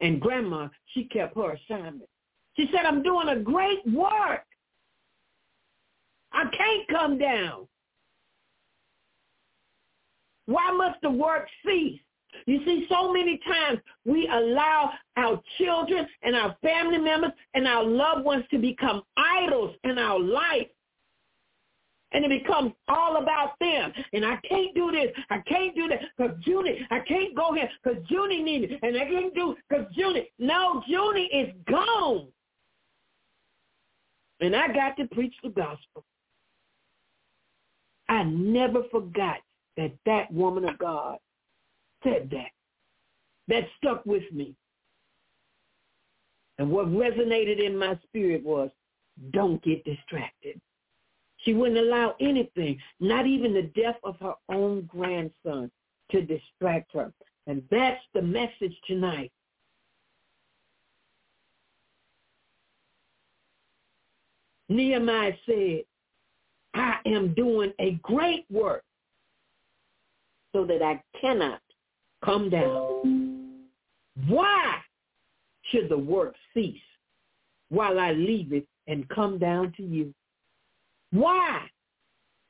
[0.00, 2.08] And grandma, she kept her assignment.
[2.56, 4.44] She said, I'm doing a great work.
[6.32, 7.68] I can't come down.
[10.46, 12.00] Why must the work cease?
[12.46, 17.84] You see, so many times we allow our children and our family members and our
[17.84, 20.68] loved ones to become idols in our life.
[22.12, 23.92] And it becomes all about them.
[24.12, 25.10] And I can't do this.
[25.30, 28.78] I can't do that because Junie, I can't go here because Junie needs it.
[28.82, 30.30] And I can't do because Junie.
[30.38, 32.28] No, Junie is gone.
[34.40, 36.04] And I got to preach the gospel.
[38.08, 39.38] I never forgot
[39.76, 41.18] that that woman of God
[42.04, 42.50] said that.
[43.48, 44.54] That stuck with me.
[46.58, 48.70] And what resonated in my spirit was,
[49.32, 50.60] don't get distracted.
[51.38, 55.70] She wouldn't allow anything, not even the death of her own grandson,
[56.10, 57.12] to distract her.
[57.46, 59.32] And that's the message tonight.
[64.68, 65.82] Nehemiah said,
[66.72, 68.82] I am doing a great work
[70.54, 71.60] so that I cannot
[72.24, 73.66] come down.
[74.28, 74.76] Why
[75.70, 76.80] should the work cease
[77.68, 80.14] while I leave it and come down to you?
[81.10, 81.66] Why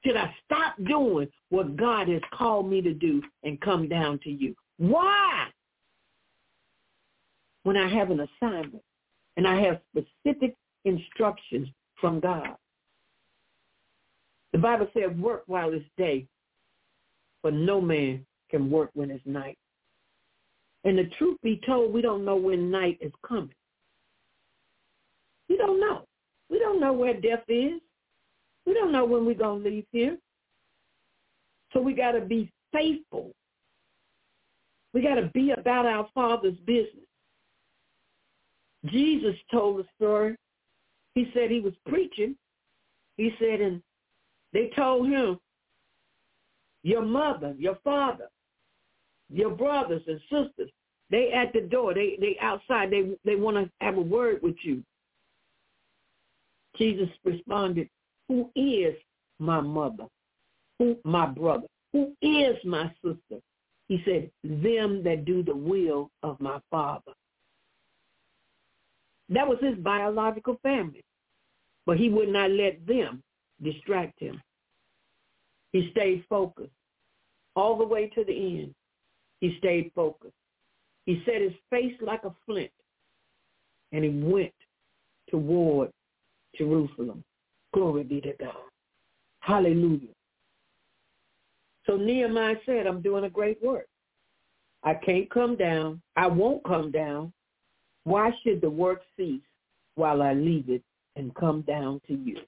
[0.04, 4.30] should I stop doing what God has called me to do and come down to
[4.30, 4.54] you?
[4.78, 5.46] Why?
[7.62, 8.82] When I have an assignment
[9.36, 10.54] and I have specific
[10.84, 11.68] instructions
[12.00, 12.56] from God.
[14.52, 16.26] The Bible says work while it's day
[17.44, 19.58] but no man can work when it's night.
[20.84, 23.54] And the truth be told, we don't know when night is coming.
[25.48, 26.04] We don't know.
[26.50, 27.80] We don't know where death is.
[28.66, 30.18] We don't know when we're going to leave here.
[31.72, 33.32] So we got to be faithful.
[34.92, 37.04] We got to be about our Father's business.
[38.86, 40.36] Jesus told a story.
[41.14, 42.36] He said he was preaching.
[43.16, 43.82] He said, and
[44.52, 45.38] they told him,
[46.82, 48.28] your mother, your father,
[49.34, 50.70] your brothers and sisters,
[51.10, 51.92] they at the door.
[51.92, 52.90] They they outside.
[52.90, 54.82] They they want to have a word with you.
[56.76, 57.88] Jesus responded,
[58.28, 58.94] "Who is
[59.38, 60.06] my mother?
[60.78, 61.66] Who my brother?
[61.92, 63.42] Who is my sister?"
[63.88, 67.12] He said, "Them that do the will of my Father."
[69.30, 71.04] That was his biological family,
[71.86, 73.22] but he would not let them
[73.62, 74.40] distract him.
[75.72, 76.72] He stayed focused
[77.56, 78.74] all the way to the end.
[79.44, 80.32] He stayed focused.
[81.04, 82.70] He set his face like a flint,
[83.92, 84.54] and he went
[85.30, 85.90] toward
[86.56, 87.22] Jerusalem.
[87.74, 88.54] Glory be to God.
[89.40, 90.14] Hallelujah.
[91.84, 93.86] So Nehemiah said, I'm doing a great work.
[94.82, 96.00] I can't come down.
[96.16, 97.30] I won't come down.
[98.04, 99.42] Why should the work cease
[99.96, 100.82] while I leave it
[101.16, 102.38] and come down to you?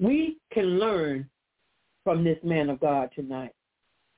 [0.00, 1.28] We can learn
[2.02, 3.52] from this man of God tonight.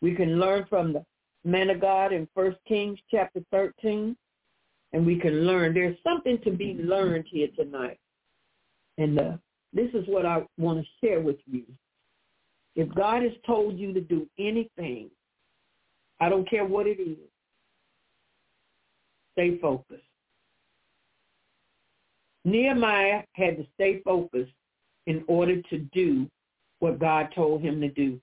[0.01, 1.05] We can learn from the
[1.45, 4.16] man of God in First Kings chapter 13,
[4.92, 5.74] and we can learn.
[5.74, 7.99] There's something to be learned here tonight.
[8.97, 9.32] And uh,
[9.72, 11.64] this is what I want to share with you.
[12.76, 15.11] If God has told you to do anything,
[16.20, 17.18] I don't care what it is,
[19.32, 20.03] stay focused.
[22.45, 24.53] Nehemiah had to stay focused
[25.07, 26.28] in order to do
[26.78, 28.20] what God told him to do.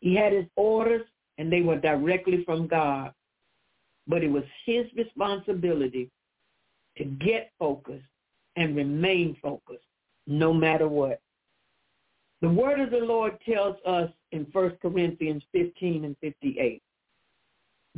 [0.00, 1.06] He had his orders
[1.38, 3.12] and they were directly from God.
[4.06, 6.10] But it was his responsibility
[6.96, 8.04] to get focused
[8.56, 9.84] and remain focused
[10.26, 11.20] no matter what.
[12.42, 16.82] The word of the Lord tells us in 1 Corinthians 15 and 58,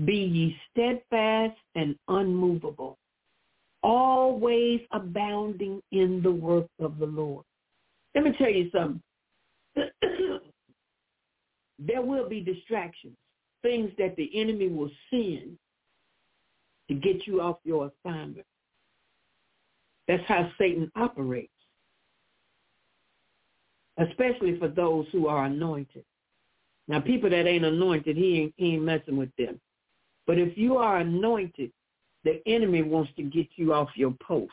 [0.04, 2.98] be ye steadfast and unmovable,
[3.82, 7.44] always abounding in the work of the Lord.
[8.14, 9.02] Let me tell you something.
[11.78, 13.16] there will be distractions,
[13.62, 15.58] things that the enemy will send
[16.88, 18.46] to get you off your assignment.
[20.06, 21.52] That's how Satan operates,
[23.98, 26.04] especially for those who are anointed.
[26.88, 29.60] Now, people that ain't anointed, he ain't, he ain't messing with them.
[30.26, 31.70] But if you are anointed,
[32.24, 34.52] the enemy wants to get you off your post.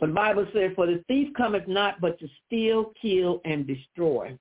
[0.00, 4.38] The Bible says, for the thief cometh not but to steal, kill, and destroy.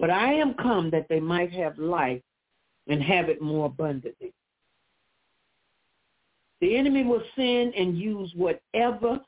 [0.00, 2.22] But I am come that they might have life
[2.88, 4.32] and have it more abundantly.
[6.62, 9.20] The enemy will sin and use whatever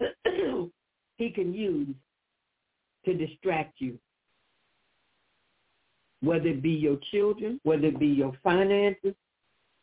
[1.16, 1.94] he can use
[3.04, 3.98] to distract you.
[6.22, 9.14] Whether it be your children, whether it be your finances,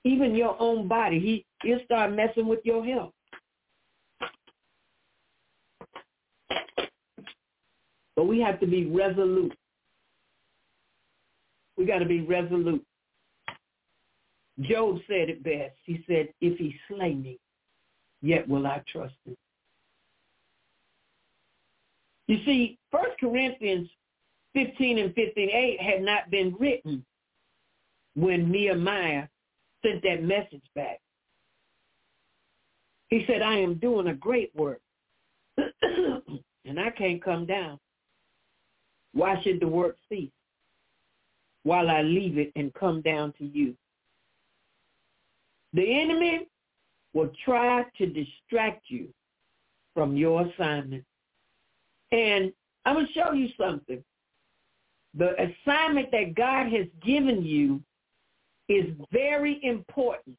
[0.03, 1.19] even your own body.
[1.19, 3.13] He, he'll start messing with your health.
[8.15, 9.53] But we have to be resolute.
[11.77, 12.85] We got to be resolute.
[14.61, 15.75] Job said it best.
[15.85, 17.39] He said, if he slay me,
[18.21, 19.35] yet will I trust him.
[22.27, 23.89] You see, First Corinthians
[24.53, 27.03] 15 and 58 had not been written
[28.15, 29.27] when Nehemiah
[29.83, 30.99] sent that message back.
[33.09, 34.81] He said, I am doing a great work,
[35.57, 37.79] and I can't come down.
[39.13, 40.31] Why should the work cease
[41.63, 43.75] while I leave it and come down to you?
[45.73, 46.47] The enemy
[47.13, 49.07] will try to distract you
[49.93, 51.03] from your assignment.
[52.11, 52.51] And
[52.85, 54.03] I'm going to show you something.
[55.15, 57.81] The assignment that God has given you
[58.67, 60.37] is very important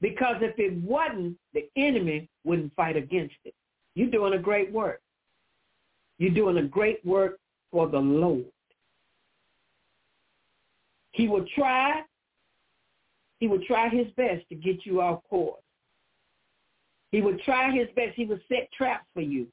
[0.00, 3.54] because if it wasn't, the enemy wouldn't fight against it.
[3.94, 5.00] You're doing a great work.
[6.18, 7.38] You're doing a great work
[7.70, 8.44] for the Lord.
[11.12, 12.02] He will try,
[13.38, 15.62] he will try his best to get you off course.
[17.10, 18.14] He would try his best.
[18.14, 19.46] He would set traps for you.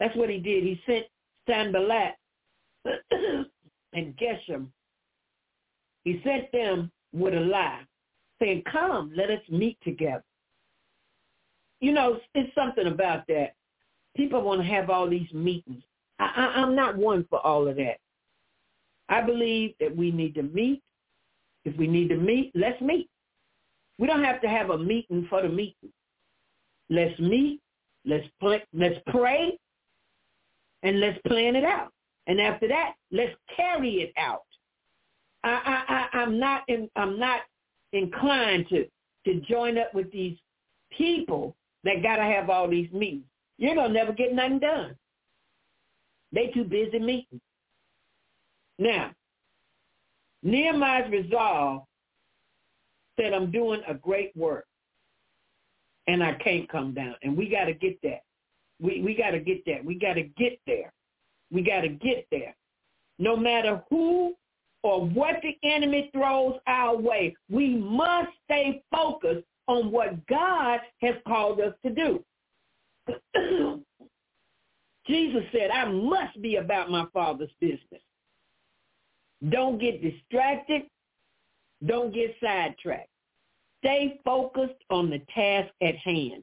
[0.00, 0.64] That's what he did.
[0.64, 1.06] He sent
[1.48, 2.16] Sanballat
[3.92, 4.66] and Geshem.
[6.02, 7.82] He sent them with a lie,
[8.40, 10.24] saying, come, let us meet together.
[11.80, 13.54] You know, it's something about that.
[14.16, 15.82] People want to have all these meetings.
[16.18, 17.98] I, I, I'm not one for all of that.
[19.08, 20.82] I believe that we need to meet.
[21.64, 23.08] If we need to meet, let's meet.
[23.98, 25.92] We don't have to have a meeting for the meeting.
[26.90, 27.60] Let's meet.
[28.06, 29.58] Let's play, let's pray,
[30.82, 31.90] and let's plan it out.
[32.26, 34.44] And after that, let's carry it out.
[35.42, 37.40] I, I, I, I'm not in, I'm not
[37.92, 38.86] inclined to
[39.26, 40.36] to join up with these
[40.96, 43.24] people that got to have all these meetings.
[43.56, 44.96] You're gonna never get nothing done.
[46.32, 47.40] They too busy meeting.
[48.78, 49.12] Now,
[50.42, 51.82] Nehemiah's resolve
[53.18, 54.66] said, I'm doing a great work
[56.06, 57.14] and I can't come down.
[57.22, 58.22] And we got to get that.
[58.80, 59.84] We, we got to get that.
[59.84, 60.92] We got to get there.
[61.50, 62.54] We got to get there.
[63.18, 64.34] No matter who
[64.82, 71.14] or what the enemy throws our way, we must stay focused on what God has
[71.26, 72.22] called us to do.
[75.06, 78.02] Jesus said, I must be about my Father's business.
[79.50, 80.82] Don't get distracted.
[81.86, 83.08] Don't get sidetracked.
[83.82, 86.42] Stay focused on the task at hand.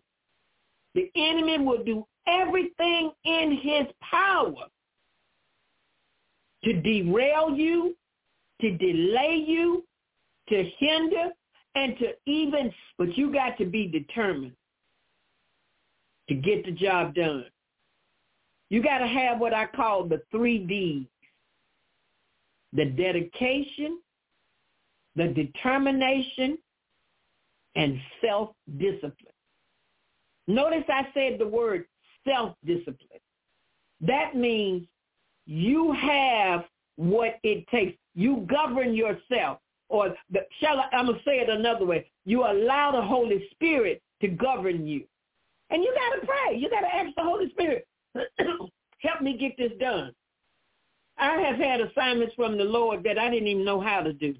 [0.93, 4.65] The enemy will do everything in his power
[6.63, 7.95] to derail you,
[8.61, 9.83] to delay you,
[10.49, 11.29] to hinder,
[11.75, 14.55] and to even, but you got to be determined
[16.29, 17.45] to get the job done.
[18.69, 21.07] You got to have what I call the three Ds.
[22.73, 23.99] The dedication,
[25.15, 26.57] the determination,
[27.75, 29.13] and self-discipline.
[30.47, 31.85] Notice I said the word
[32.27, 33.19] self-discipline.
[34.01, 34.87] That means
[35.45, 36.65] you have
[36.95, 37.97] what it takes.
[38.15, 39.59] You govern yourself.
[39.89, 42.09] Or the, shall I, I'm going to say it another way.
[42.25, 45.03] You allow the Holy Spirit to govern you.
[45.69, 46.57] And you got to pray.
[46.57, 47.87] You got to ask the Holy Spirit,
[48.99, 50.13] help me get this done.
[51.17, 54.35] I have had assignments from the Lord that I didn't even know how to do.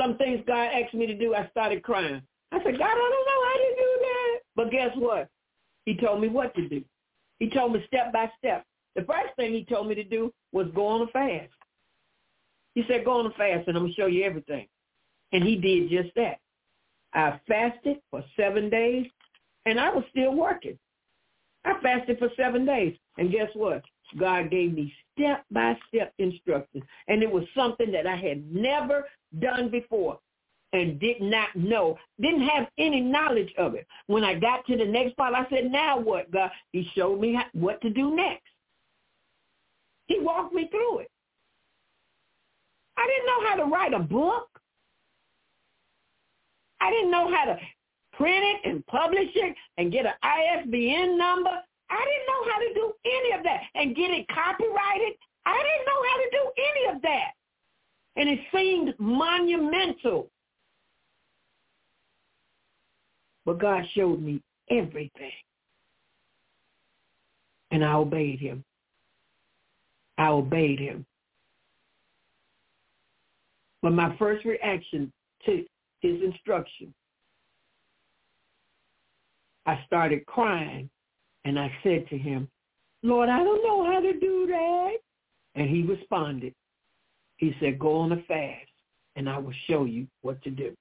[0.00, 2.22] Some things God asked me to do, I started crying.
[2.52, 4.38] I said, God, I don't know how to do that.
[4.56, 5.28] But guess what?
[5.86, 6.82] He told me what to do.
[7.38, 8.64] He told me step by step.
[8.96, 11.52] The first thing he told me to do was go on a fast.
[12.74, 14.66] He said, go on a fast and I'm going to show you everything.
[15.32, 16.38] And he did just that.
[17.12, 19.06] I fasted for seven days
[19.66, 20.78] and I was still working.
[21.64, 22.96] I fasted for seven days.
[23.18, 23.82] And guess what?
[24.18, 26.84] God gave me step-by-step instructions.
[27.08, 29.04] And it was something that I had never
[29.40, 30.18] done before
[30.72, 33.86] and did not know, didn't have any knowledge of it.
[34.08, 36.50] When I got to the next part, I said, now what, God?
[36.72, 38.42] He showed me what to do next.
[40.06, 41.10] He walked me through it.
[42.96, 44.48] I didn't know how to write a book.
[46.80, 47.58] I didn't know how to
[48.12, 51.62] print it and publish it and get an ISBN number.
[51.94, 55.14] I didn't know how to do any of that and get it copyrighted.
[55.46, 57.32] I didn't know how to do any of that.
[58.16, 60.28] And it seemed monumental.
[63.46, 65.30] But God showed me everything.
[67.70, 68.64] And I obeyed him.
[70.18, 71.06] I obeyed him.
[73.82, 75.12] But my first reaction
[75.46, 75.64] to
[76.00, 76.92] his instruction,
[79.66, 80.90] I started crying
[81.44, 82.48] and I said to him,
[83.02, 84.96] Lord, I don't know how to do that.
[85.54, 86.54] And he responded.
[87.36, 88.68] He said, go on a fast
[89.16, 90.74] and I will show you what to do.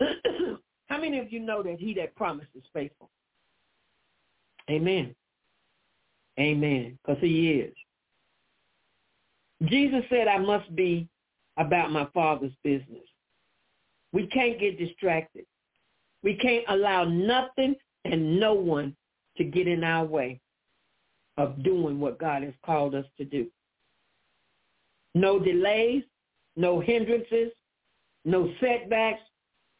[0.86, 3.10] How many of you know that he that promised is faithful?
[4.70, 5.14] Amen.
[6.38, 6.98] Amen.
[7.02, 7.74] Because he is.
[9.64, 11.08] Jesus said, I must be
[11.56, 13.02] about my father's business.
[14.12, 15.44] We can't get distracted.
[16.22, 18.96] We can't allow nothing and no one
[19.38, 20.40] to get in our way
[21.36, 23.46] of doing what God has called us to do.
[25.14, 26.02] No delays,
[26.56, 27.50] no hindrances,
[28.24, 29.22] no setbacks.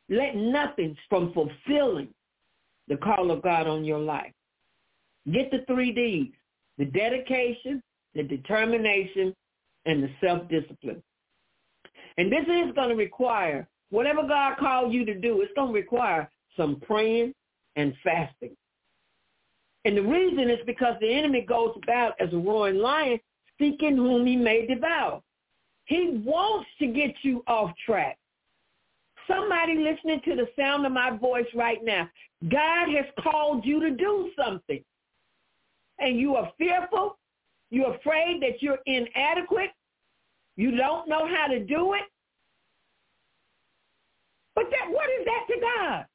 [0.09, 2.09] Let nothing from fulfilling
[2.89, 4.33] the call of God on your life.
[5.31, 6.33] Get the three Ds,
[6.79, 7.83] the dedication,
[8.15, 9.35] the determination,
[9.85, 11.03] and the self-discipline.
[12.17, 15.75] And this is going to require, whatever God called you to do, it's going to
[15.75, 17.35] require some praying
[17.77, 18.57] and fasting.
[19.89, 23.19] And the reason is because the enemy goes about as a roaring lion,
[23.59, 25.23] seeking whom he may devour.
[25.87, 28.19] He wants to get you off track.
[29.27, 32.07] Somebody listening to the sound of my voice right now,
[32.51, 34.85] God has called you to do something.
[35.99, 37.17] And you are fearful.
[37.71, 39.71] You're afraid that you're inadequate.
[40.57, 42.03] You don't know how to do it.
[44.55, 46.07] But that what is that to God?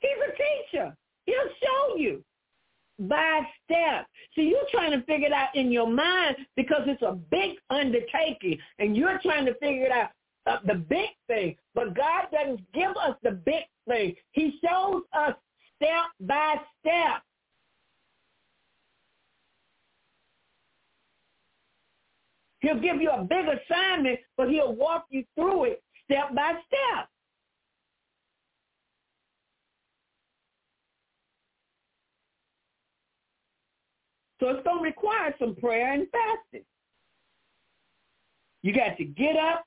[0.00, 0.94] He's a teacher.
[1.24, 2.22] He'll show you
[3.00, 4.06] by step.
[4.34, 8.58] See, you're trying to figure it out in your mind because it's a big undertaking,
[8.78, 10.10] and you're trying to figure it out
[10.46, 11.56] uh, the big thing.
[11.74, 14.14] But God doesn't give us the big thing.
[14.32, 15.34] He shows us
[15.76, 17.22] step by step.
[22.60, 27.08] He'll give you a big assignment, but he'll walk you through it step by step.
[34.40, 36.64] So it's going to require some prayer and fasting.
[38.62, 39.64] You got to get up,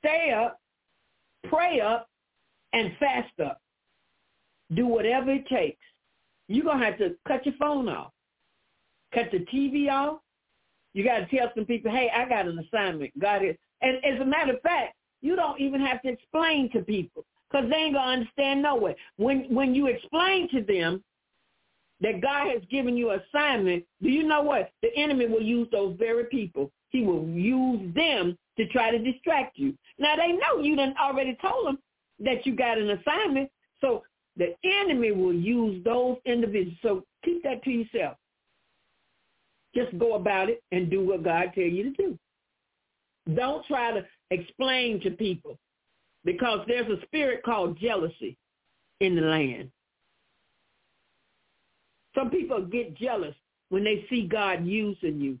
[0.00, 0.60] stay up,
[1.48, 2.08] pray up,
[2.72, 3.60] and fast up.
[4.74, 5.78] Do whatever it takes.
[6.48, 8.12] You're going to have to cut your phone off,
[9.12, 10.20] cut the TV off,
[10.98, 13.16] you got to tell some people, hey, I got an assignment.
[13.20, 13.56] God is.
[13.82, 17.68] And as a matter of fact, you don't even have to explain to people because
[17.70, 18.96] they ain't going to understand no way.
[19.16, 21.02] When, when you explain to them
[22.00, 24.70] that God has given you assignment, do you know what?
[24.82, 26.70] The enemy will use those very people.
[26.90, 29.74] He will use them to try to distract you.
[29.98, 31.78] Now they know you done already told them
[32.20, 33.50] that you got an assignment.
[33.80, 34.02] So
[34.36, 36.78] the enemy will use those individuals.
[36.82, 38.16] So keep that to yourself.
[39.74, 42.18] Just go about it and do what God tell you to do.
[43.34, 45.58] Don't try to explain to people
[46.24, 48.36] because there's a spirit called jealousy
[49.00, 49.70] in the land.
[52.18, 53.34] Some people get jealous
[53.68, 55.38] when they see God using you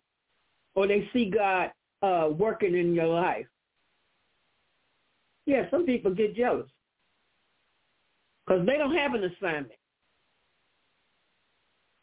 [0.76, 1.72] or they see God
[2.02, 3.46] uh, working in your life.
[5.44, 6.68] Yeah, some people get jealous
[8.46, 9.72] because they don't have an assignment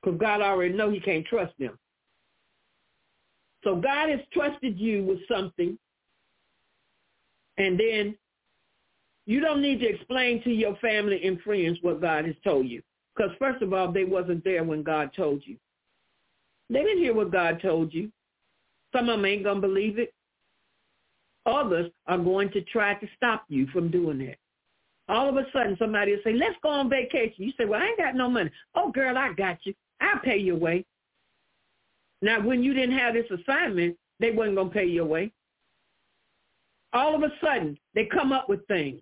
[0.04, 1.80] because God already know he can't trust them.
[3.64, 5.78] So God has trusted you with something,
[7.58, 8.16] and then
[9.26, 12.82] you don't need to explain to your family and friends what God has told you.
[13.16, 15.58] Because first of all, they wasn't there when God told you.
[16.70, 18.12] They didn't hear what God told you.
[18.94, 20.14] Some of them ain't going to believe it.
[21.46, 24.38] Others are going to try to stop you from doing that.
[25.08, 27.44] All of a sudden, somebody will say, let's go on vacation.
[27.44, 28.50] You say, well, I ain't got no money.
[28.74, 29.74] Oh, girl, I got you.
[30.02, 30.84] I'll pay your way.
[32.22, 35.32] Now, when you didn't have this assignment, they wasn't going to pay your way.
[36.94, 39.02] All of a sudden, they come up with things.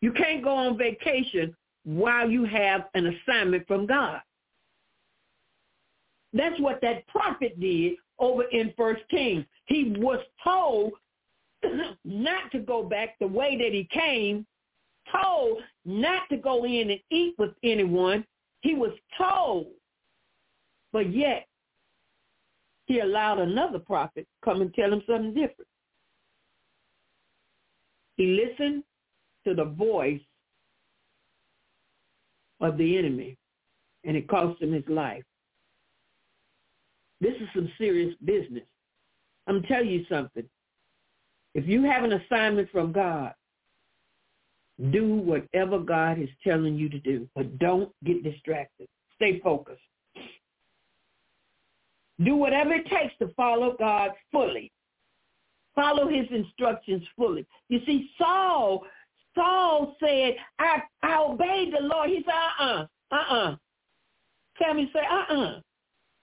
[0.00, 4.20] You can't go on vacation while you have an assignment from God.
[6.32, 9.44] That's what that prophet did over in First Kings.
[9.66, 10.92] He was told
[12.04, 14.46] not to go back the way that he came,
[15.10, 18.24] told not to go in and eat with anyone.
[18.60, 19.68] He was told,
[20.92, 21.46] but yet
[22.86, 25.68] he allowed another prophet come and tell him something different.
[28.16, 28.84] He listened
[29.44, 30.20] to the voice
[32.60, 33.36] of the enemy,
[34.04, 35.24] and it cost him his life.
[37.20, 38.64] This is some serious business.
[39.46, 40.44] I'm telling you something.
[41.54, 43.34] If you have an assignment from God,
[44.90, 48.88] do whatever God is telling you to do, but don't get distracted.
[49.16, 49.80] Stay focused.
[52.24, 54.70] Do whatever it takes to follow God fully.
[55.74, 57.46] Follow his instructions fully.
[57.68, 58.84] You see, Saul,
[59.34, 62.10] Saul said, I, I obeyed the Lord.
[62.10, 63.56] He said, uh-uh, uh-uh.
[64.60, 65.60] Samuel said, uh-uh.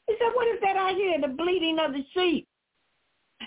[0.08, 1.20] He said, what is that I hear?
[1.22, 2.48] The bleating of the sheep.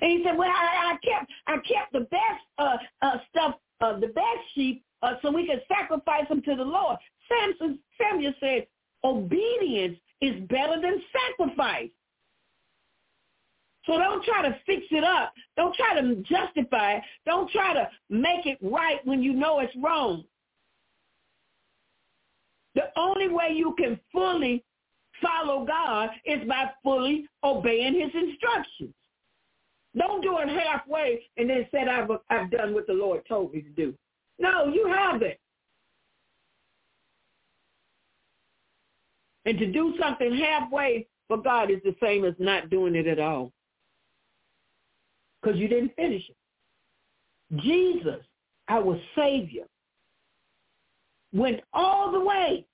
[0.01, 3.99] And he said, well, I, I kept I kept the best uh, uh, stuff, uh,
[3.99, 6.97] the best sheep, uh, so we could sacrifice them to the Lord.
[7.29, 8.67] Samson, Samuel said,
[9.05, 11.03] obedience is better than
[11.39, 11.91] sacrifice.
[13.87, 15.33] So don't try to fix it up.
[15.57, 17.03] Don't try to justify it.
[17.25, 20.25] Don't try to make it right when you know it's wrong.
[22.75, 24.65] The only way you can fully
[25.23, 28.95] follow God is by fully obeying his instructions.
[29.97, 33.63] Don't do it halfway and then say I've, I've done what the Lord told me
[33.63, 33.95] to do.
[34.39, 35.35] No, you haven't.
[39.47, 43.19] And to do something halfway for God is the same as not doing it at
[43.19, 43.53] all.
[45.43, 47.61] Because you didn't finish it.
[47.63, 48.25] Jesus,
[48.69, 49.65] our Savior,
[51.33, 52.65] went all the way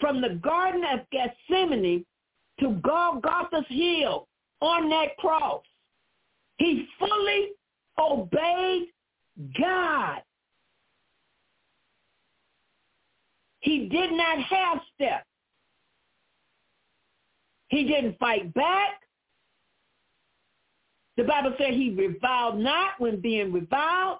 [0.00, 2.04] from the Garden of Gethsemane
[2.60, 4.28] to Golgotha's hill
[4.60, 5.62] on that cross.
[6.58, 7.50] He fully
[7.98, 8.88] obeyed
[9.58, 10.22] God.
[13.60, 15.24] He did not half step.
[17.68, 19.00] He didn't fight back.
[21.16, 24.18] The Bible said he reviled not when being reviled.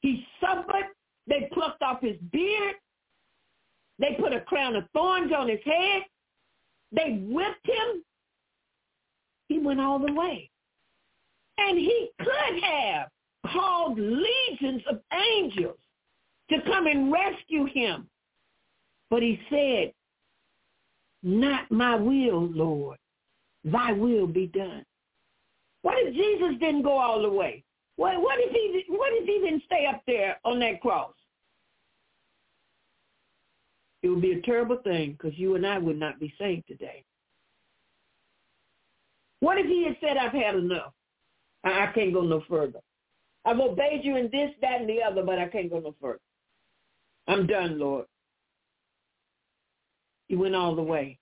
[0.00, 0.88] He suffered.
[1.26, 2.74] They plucked off his beard.
[3.98, 6.02] They put a crown of thorns on his head.
[6.90, 8.02] They whipped him.
[9.48, 10.50] He went all the way.
[11.58, 13.08] And he could have
[13.50, 15.78] called legions of angels
[16.50, 18.08] to come and rescue him.
[19.10, 19.92] But he said,
[21.22, 22.98] not my will, Lord.
[23.64, 24.84] Thy will be done.
[25.82, 27.64] What if Jesus didn't go all the way?
[27.96, 31.12] What, what if he what if he didn't stay up there on that cross?
[34.02, 37.04] It would be a terrible thing because you and I would not be saved today.
[39.40, 40.92] What if he had said, I've had enough.
[41.64, 42.80] I, I can't go no further.
[43.44, 46.20] I've obeyed you in this, that, and the other, but I can't go no further.
[47.26, 48.06] I'm done, Lord.
[50.28, 51.18] He went all the way.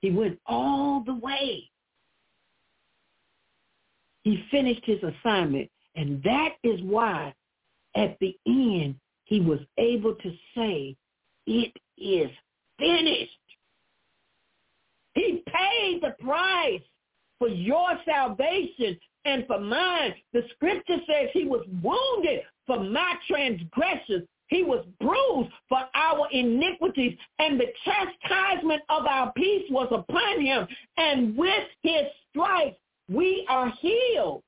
[0.00, 1.69] He went all the way.
[4.22, 5.70] He finished his assignment.
[5.96, 7.34] And that is why
[7.94, 10.96] at the end he was able to say,
[11.46, 12.30] it is
[12.78, 13.30] finished.
[15.14, 16.82] He paid the price
[17.38, 20.14] for your salvation and for mine.
[20.32, 24.26] The scripture says he was wounded for my transgressions.
[24.46, 30.66] He was bruised for our iniquities, and the chastisement of our peace was upon him.
[30.96, 32.79] And with his stripes,
[33.10, 34.42] we are healed.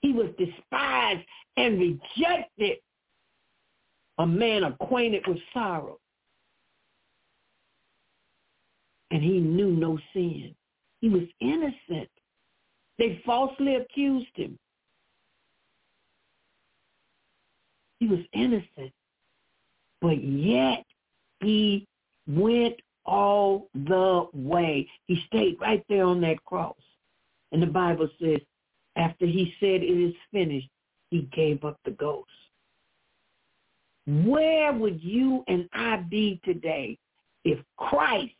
[0.00, 1.24] He was despised
[1.56, 2.78] and rejected,
[4.18, 5.98] a man acquainted with sorrow.
[9.10, 10.54] And he knew no sin.
[11.00, 12.10] He was innocent.
[12.98, 14.58] They falsely accused him.
[18.00, 18.92] He was innocent.
[20.00, 20.84] But yet
[21.40, 21.86] he
[22.26, 22.74] went
[23.06, 24.88] all the way.
[25.06, 26.76] He stayed right there on that cross.
[27.52, 28.40] And the Bible says
[28.96, 30.68] after he said it is finished,
[31.10, 32.28] he gave up the ghost.
[34.06, 36.98] Where would you and I be today
[37.44, 38.34] if Christ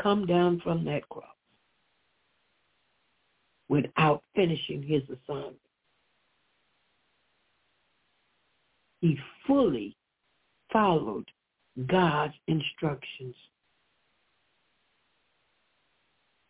[0.00, 1.26] come down from that cross
[3.68, 5.56] without finishing his assignment.
[9.00, 9.96] He fully
[10.72, 11.30] followed
[11.86, 13.34] God's instructions.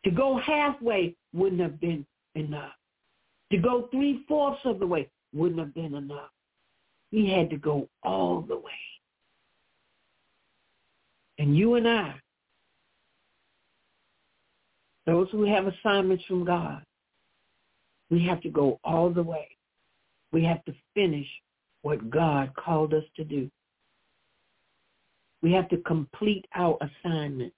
[0.04, 2.72] To go halfway wouldn't have been enough.
[3.52, 6.30] To go three-fourths of the way wouldn't have been enough.
[7.10, 8.72] He had to go all the way.
[11.38, 12.14] And you and I,
[15.06, 16.82] those who have assignments from God,
[18.10, 19.48] we have to go all the way.
[20.32, 21.26] We have to finish
[21.82, 23.50] what God called us to do.
[25.42, 27.52] We have to complete our assignment.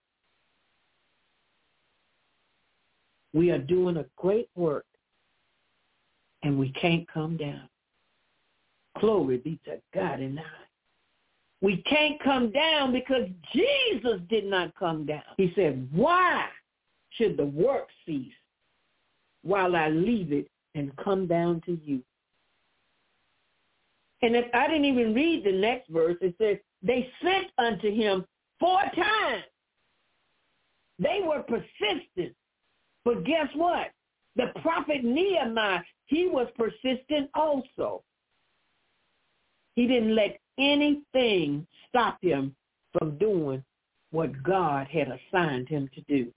[3.36, 4.86] We are doing a great work
[6.42, 7.68] and we can't come down.
[8.98, 10.42] Glory be to God and I.
[11.60, 15.20] We can't come down because Jesus did not come down.
[15.36, 16.46] He said, why
[17.10, 18.32] should the work cease
[19.42, 22.00] while I leave it and come down to you?
[24.22, 28.24] And if I didn't even read the next verse, it says, they sent unto him
[28.58, 29.44] four times.
[30.98, 32.34] They were persistent.
[33.06, 33.92] But guess what?
[34.34, 38.02] The prophet Nehemiah, he was persistent also.
[39.76, 42.56] He didn't let anything stop him
[42.98, 43.62] from doing
[44.10, 46.32] what God had assigned him to do.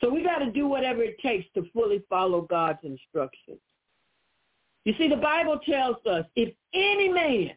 [0.00, 3.58] So we got to do whatever it takes to fully follow God's instructions.
[4.84, 7.50] You see, the Bible tells us, if any man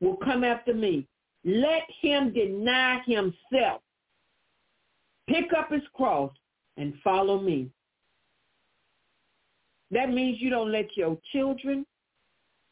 [0.00, 1.06] will come after me,
[1.46, 3.80] let him deny himself,
[5.28, 6.30] pick up his cross,
[6.76, 7.70] and follow me.
[9.90, 11.86] That means you don't let your children,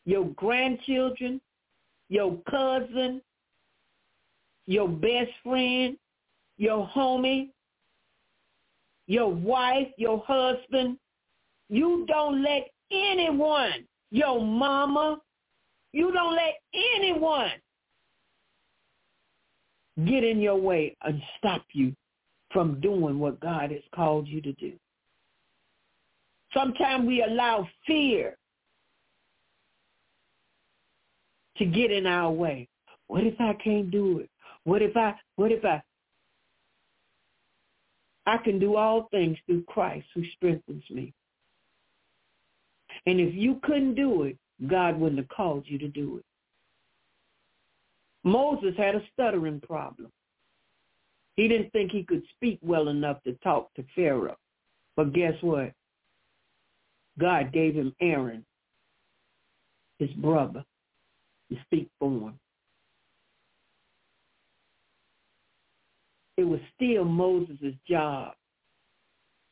[0.05, 1.41] your grandchildren,
[2.09, 3.23] your cousin,
[4.67, 5.97] your best friend,
[6.59, 7.51] your homie,
[9.07, 10.99] your wife, your husband.
[11.69, 15.19] You don't let anyone, your mama,
[15.93, 17.53] you don't let anyone
[20.07, 21.95] get in your way and stop you
[22.53, 24.73] from doing what God has called you to do.
[26.55, 28.37] Sometimes we allow fear
[31.57, 32.69] to get in our way.
[33.07, 34.31] What if I can't do it?
[34.65, 35.83] What if I, what if I,
[38.27, 41.13] I can do all things through Christ who strengthens me.
[43.07, 44.37] And if you couldn't do it,
[44.69, 46.25] God wouldn't have called you to do it.
[48.25, 50.13] Moses had a stuttering problem.
[51.37, 54.37] He didn't think he could speak well enough to talk to Pharaoh.
[54.97, 55.73] But guess what?
[57.19, 58.45] God gave him Aaron,
[59.99, 60.65] his brother,
[61.51, 62.39] to speak for him.
[66.37, 68.35] It was still Moses' job.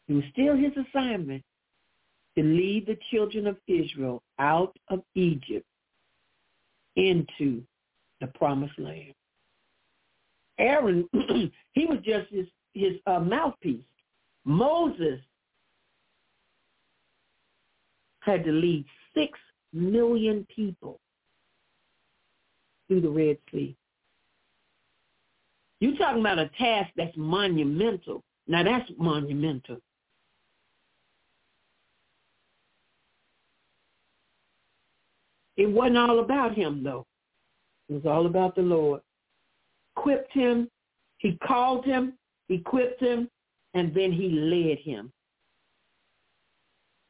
[0.09, 1.43] It was still his assignment
[2.36, 5.66] to lead the children of Israel out of Egypt
[6.97, 7.62] into
[8.20, 9.15] the promised land.
[10.61, 11.09] Aaron,
[11.73, 13.82] he was just his, his uh, mouthpiece.
[14.45, 15.20] Moses
[18.20, 18.85] had to lead
[19.15, 19.39] six
[19.73, 21.01] million people
[22.87, 23.74] through the Red Sea.
[25.81, 28.23] You're talking about a task that's monumental.
[28.47, 29.78] Now that's monumental.
[35.57, 37.07] It wasn't all about him though.
[37.89, 39.01] It was all about the Lord.
[40.01, 40.70] Equipped him,
[41.18, 42.14] he called him,
[42.48, 43.28] equipped him,
[43.74, 45.12] and then he led him.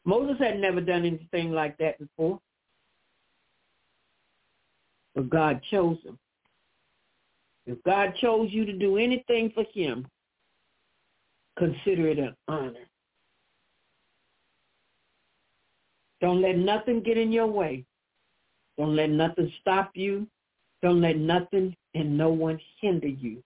[0.04, 2.40] Moses had never done anything like that before.
[5.14, 6.18] But God chose him.
[7.66, 10.08] If God chose you to do anything for him,
[11.56, 12.88] consider it an honor.
[16.20, 17.84] Don't let nothing get in your way.
[18.76, 20.26] Don't let nothing stop you.
[20.82, 23.42] Don't let nothing and no one hinder you.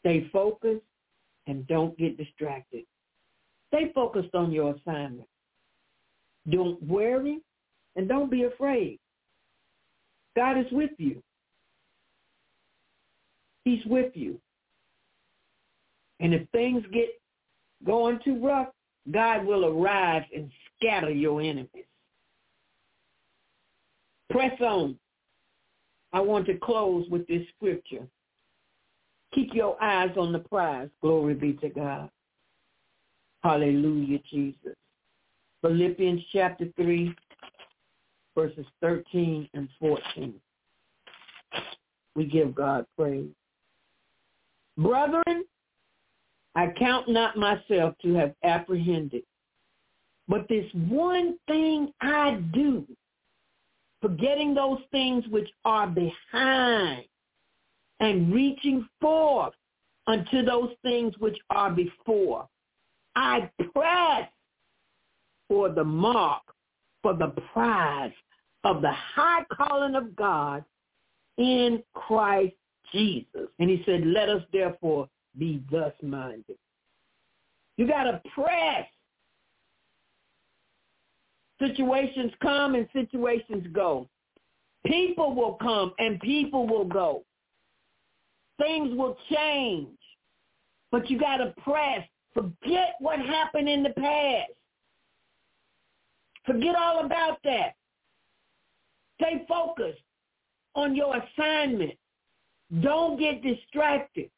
[0.00, 0.82] Stay focused
[1.46, 2.84] and don't get distracted.
[3.68, 5.28] Stay focused on your assignment.
[6.48, 7.40] Don't worry
[7.96, 8.98] and don't be afraid.
[10.36, 11.22] God is with you.
[13.64, 14.38] He's with you.
[16.20, 17.08] And if things get
[17.84, 18.68] going too rough,
[19.10, 21.84] God will arrive and scatter your enemies.
[24.30, 24.98] Press on.
[26.14, 28.06] I want to close with this scripture.
[29.34, 30.88] Keep your eyes on the prize.
[31.02, 32.08] Glory be to God.
[33.42, 34.76] Hallelujah, Jesus.
[35.60, 37.12] Philippians chapter 3,
[38.36, 40.34] verses 13 and 14.
[42.14, 43.30] We give God praise.
[44.78, 45.44] Brethren,
[46.54, 49.24] I count not myself to have apprehended,
[50.28, 52.86] but this one thing I do,
[54.04, 57.04] forgetting those things which are behind
[58.00, 59.54] and reaching forth
[60.06, 62.46] unto those things which are before.
[63.16, 64.28] I press
[65.48, 66.42] for the mark,
[67.02, 68.12] for the prize
[68.64, 70.62] of the high calling of God
[71.38, 72.56] in Christ
[72.92, 73.48] Jesus.
[73.58, 75.08] And he said, let us therefore
[75.38, 76.58] be thus minded.
[77.78, 78.86] You got to press.
[81.66, 84.08] Situations come and situations go.
[84.86, 87.24] People will come and people will go.
[88.58, 89.96] Things will change.
[90.90, 92.06] But you got to press.
[92.34, 94.50] Forget what happened in the past.
[96.44, 97.74] Forget all about that.
[99.20, 100.02] Stay focused
[100.74, 101.94] on your assignment.
[102.82, 104.30] Don't get distracted.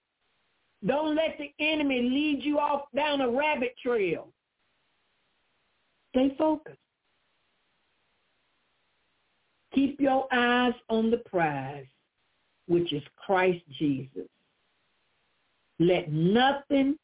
[0.86, 4.28] Don't let the enemy lead you off down a rabbit trail.
[6.10, 6.78] Stay focused.
[9.76, 11.84] Keep your eyes on the prize,
[12.66, 14.26] which is Christ Jesus.
[15.78, 16.96] Let nothing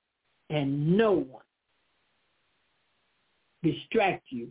[0.49, 1.43] and no one
[3.63, 4.49] distract you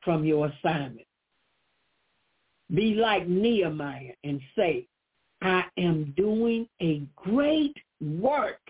[0.00, 1.06] from your assignment.
[2.74, 4.86] Be like Nehemiah and say,
[5.42, 8.62] I am doing a great work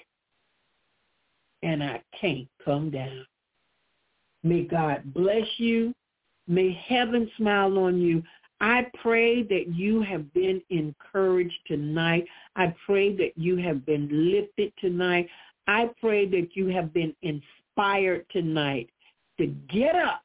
[1.63, 3.25] and I can't come down.
[4.43, 5.95] May God bless you.
[6.49, 8.25] May heaven smile on you.
[8.63, 12.25] I pray that you have been encouraged tonight.
[12.55, 15.29] I pray that you have been lifted tonight.
[15.67, 18.89] I pray that you have been inspired tonight
[19.39, 20.23] to get up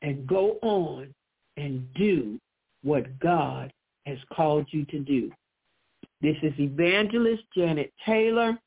[0.00, 1.14] and go on
[1.58, 2.40] and do
[2.82, 3.70] what God
[4.06, 5.30] has called you to do.
[6.22, 8.58] This is Evangelist Janet Taylor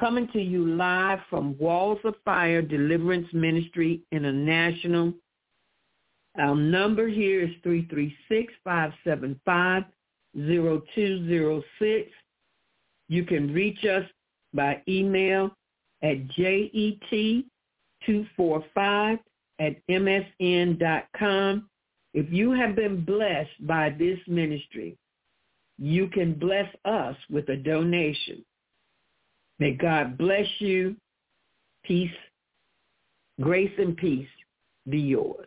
[0.00, 5.12] coming to you live from Walls of Fire Deliverance Ministry International.
[6.38, 7.50] Our number here is
[8.66, 9.84] 336-575-0206.
[13.08, 14.04] You can reach us
[14.54, 15.50] by email
[16.02, 19.18] at jet245
[19.58, 21.68] at msn.com.
[22.12, 24.96] If you have been blessed by this ministry,
[25.78, 28.44] you can bless us with a donation.
[29.58, 30.96] May God bless you.
[31.84, 32.10] Peace,
[33.40, 34.28] grace, and peace
[34.88, 35.46] be yours.